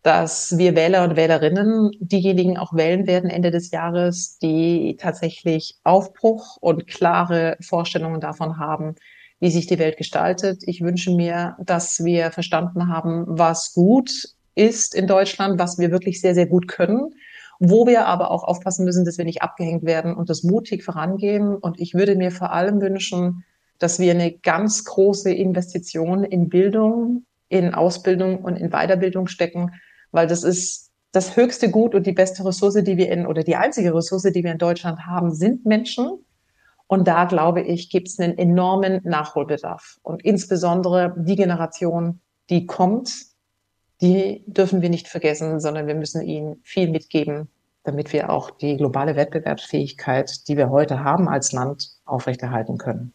dass 0.01 0.57
wir 0.57 0.77
Wähler 0.77 1.03
und 1.03 1.17
Wählerinnen 1.17 1.91
diejenigen 1.99 2.57
auch 2.57 2.73
wählen 2.73 3.05
werden 3.05 3.29
Ende 3.29 3.51
des 3.51 3.69
Jahres, 3.71 4.37
die 4.39 4.95
tatsächlich 4.97 5.75
Aufbruch 5.83 6.55
und 6.61 6.87
klare 6.87 7.57
Vorstellungen 7.59 8.21
davon 8.21 8.59
haben, 8.59 8.95
wie 9.41 9.51
sich 9.51 9.65
die 9.67 9.79
Welt 9.79 9.97
gestaltet. 9.97 10.61
Ich 10.65 10.81
wünsche 10.81 11.11
mir, 11.11 11.57
dass 11.59 12.05
wir 12.05 12.31
verstanden 12.31 12.87
haben, 12.87 13.25
was 13.27 13.73
gut 13.73 14.11
ist 14.55 14.95
in 14.95 15.07
Deutschland, 15.07 15.59
was 15.59 15.79
wir 15.79 15.91
wirklich 15.91 16.21
sehr, 16.21 16.35
sehr 16.35 16.45
gut 16.45 16.67
können, 16.67 17.15
wo 17.59 17.87
wir 17.87 18.05
aber 18.05 18.31
auch 18.31 18.43
aufpassen 18.43 18.85
müssen, 18.85 19.03
dass 19.03 19.17
wir 19.17 19.25
nicht 19.25 19.41
abgehängt 19.41 19.83
werden 19.83 20.15
und 20.15 20.29
das 20.29 20.43
mutig 20.43 20.83
vorangehen. 20.83 21.55
Und 21.55 21.79
ich 21.79 21.95
würde 21.95 22.15
mir 22.15 22.31
vor 22.31 22.53
allem 22.53 22.79
wünschen, 22.81 23.43
dass 23.79 23.99
wir 23.99 24.11
eine 24.11 24.31
ganz 24.31 24.85
große 24.85 25.33
Investition 25.33 26.23
in 26.23 26.47
Bildung, 26.47 27.25
in 27.49 27.73
Ausbildung 27.73 28.43
und 28.43 28.55
in 28.57 28.69
Weiterbildung 28.69 29.27
stecken, 29.27 29.71
weil 30.11 30.27
das 30.27 30.43
ist 30.43 30.91
das 31.13 31.35
höchste 31.35 31.71
Gut 31.71 31.95
und 31.95 32.05
die 32.05 32.13
beste 32.13 32.45
Ressource, 32.45 32.83
die 32.83 32.95
wir 32.95 33.11
in, 33.11 33.25
oder 33.25 33.43
die 33.43 33.55
einzige 33.55 33.93
Ressource, 33.93 34.23
die 34.23 34.43
wir 34.43 34.51
in 34.51 34.59
Deutschland 34.59 35.07
haben, 35.07 35.33
sind 35.33 35.65
Menschen. 35.65 36.23
Und 36.91 37.07
da 37.07 37.23
glaube 37.23 37.61
ich, 37.61 37.89
gibt 37.89 38.09
es 38.09 38.19
einen 38.19 38.37
enormen 38.37 38.99
Nachholbedarf. 39.05 39.97
Und 40.03 40.25
insbesondere 40.25 41.15
die 41.17 41.37
Generation, 41.37 42.19
die 42.49 42.65
kommt, 42.65 43.13
die 44.01 44.43
dürfen 44.45 44.81
wir 44.81 44.89
nicht 44.89 45.07
vergessen, 45.07 45.61
sondern 45.61 45.87
wir 45.87 45.95
müssen 45.95 46.21
ihnen 46.21 46.59
viel 46.63 46.89
mitgeben, 46.89 47.47
damit 47.83 48.11
wir 48.11 48.29
auch 48.29 48.51
die 48.51 48.75
globale 48.75 49.15
Wettbewerbsfähigkeit, 49.15 50.49
die 50.49 50.57
wir 50.57 50.69
heute 50.69 51.01
haben 51.01 51.29
als 51.29 51.53
Land, 51.53 51.91
aufrechterhalten 52.03 52.77
können. 52.77 53.13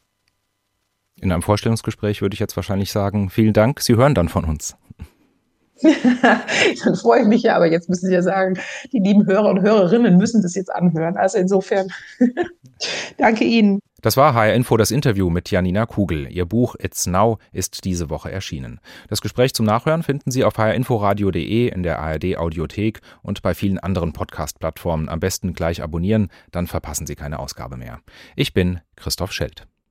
In 1.16 1.30
einem 1.30 1.42
Vorstellungsgespräch 1.42 2.22
würde 2.22 2.32
ich 2.32 2.40
jetzt 2.40 2.56
wahrscheinlich 2.56 2.90
sagen, 2.90 3.28
vielen 3.28 3.52
Dank, 3.52 3.82
Sie 3.82 3.96
hören 3.96 4.14
dann 4.14 4.30
von 4.30 4.46
uns. 4.46 4.74
dann 6.84 6.96
freue 6.96 7.22
ich 7.22 7.26
mich 7.26 7.42
ja, 7.42 7.56
aber 7.56 7.66
jetzt 7.66 7.88
müssen 7.88 8.06
Sie 8.06 8.14
ja 8.14 8.22
sagen, 8.22 8.58
die 8.92 8.98
lieben 8.98 9.26
Hörer 9.26 9.50
und 9.50 9.60
Hörerinnen 9.60 10.16
müssen 10.16 10.42
das 10.42 10.54
jetzt 10.54 10.74
anhören. 10.74 11.16
Also 11.16 11.38
insofern 11.38 11.88
danke 13.18 13.44
Ihnen. 13.44 13.80
Das 14.02 14.16
war 14.16 14.34
HR 14.34 14.54
Info 14.54 14.76
das 14.76 14.90
Interview 14.90 15.30
mit 15.30 15.50
Janina 15.50 15.86
Kugel. 15.86 16.30
Ihr 16.30 16.44
Buch 16.44 16.76
It's 16.78 17.06
Now 17.06 17.38
ist 17.52 17.84
diese 17.84 18.08
Woche 18.08 18.30
erschienen. 18.30 18.78
Das 19.08 19.20
Gespräch 19.20 19.54
zum 19.54 19.66
Nachhören 19.66 20.02
finden 20.02 20.30
Sie 20.30 20.44
auf 20.44 20.58
hrinforadio.de, 20.58 21.68
in 21.68 21.82
der 21.82 21.98
ARD 21.98 22.36
Audiothek 22.36 23.00
und 23.22 23.42
bei 23.42 23.54
vielen 23.54 23.78
anderen 23.78 24.12
Podcast-Plattformen. 24.12 25.08
Am 25.08 25.18
besten 25.18 25.54
gleich 25.54 25.82
abonnieren, 25.82 26.28
dann 26.52 26.66
verpassen 26.66 27.06
Sie 27.06 27.16
keine 27.16 27.38
Ausgabe 27.38 27.76
mehr. 27.76 28.00
Ich 28.36 28.52
bin 28.52 28.80
Christoph 28.96 29.32
Schelt. 29.32 29.66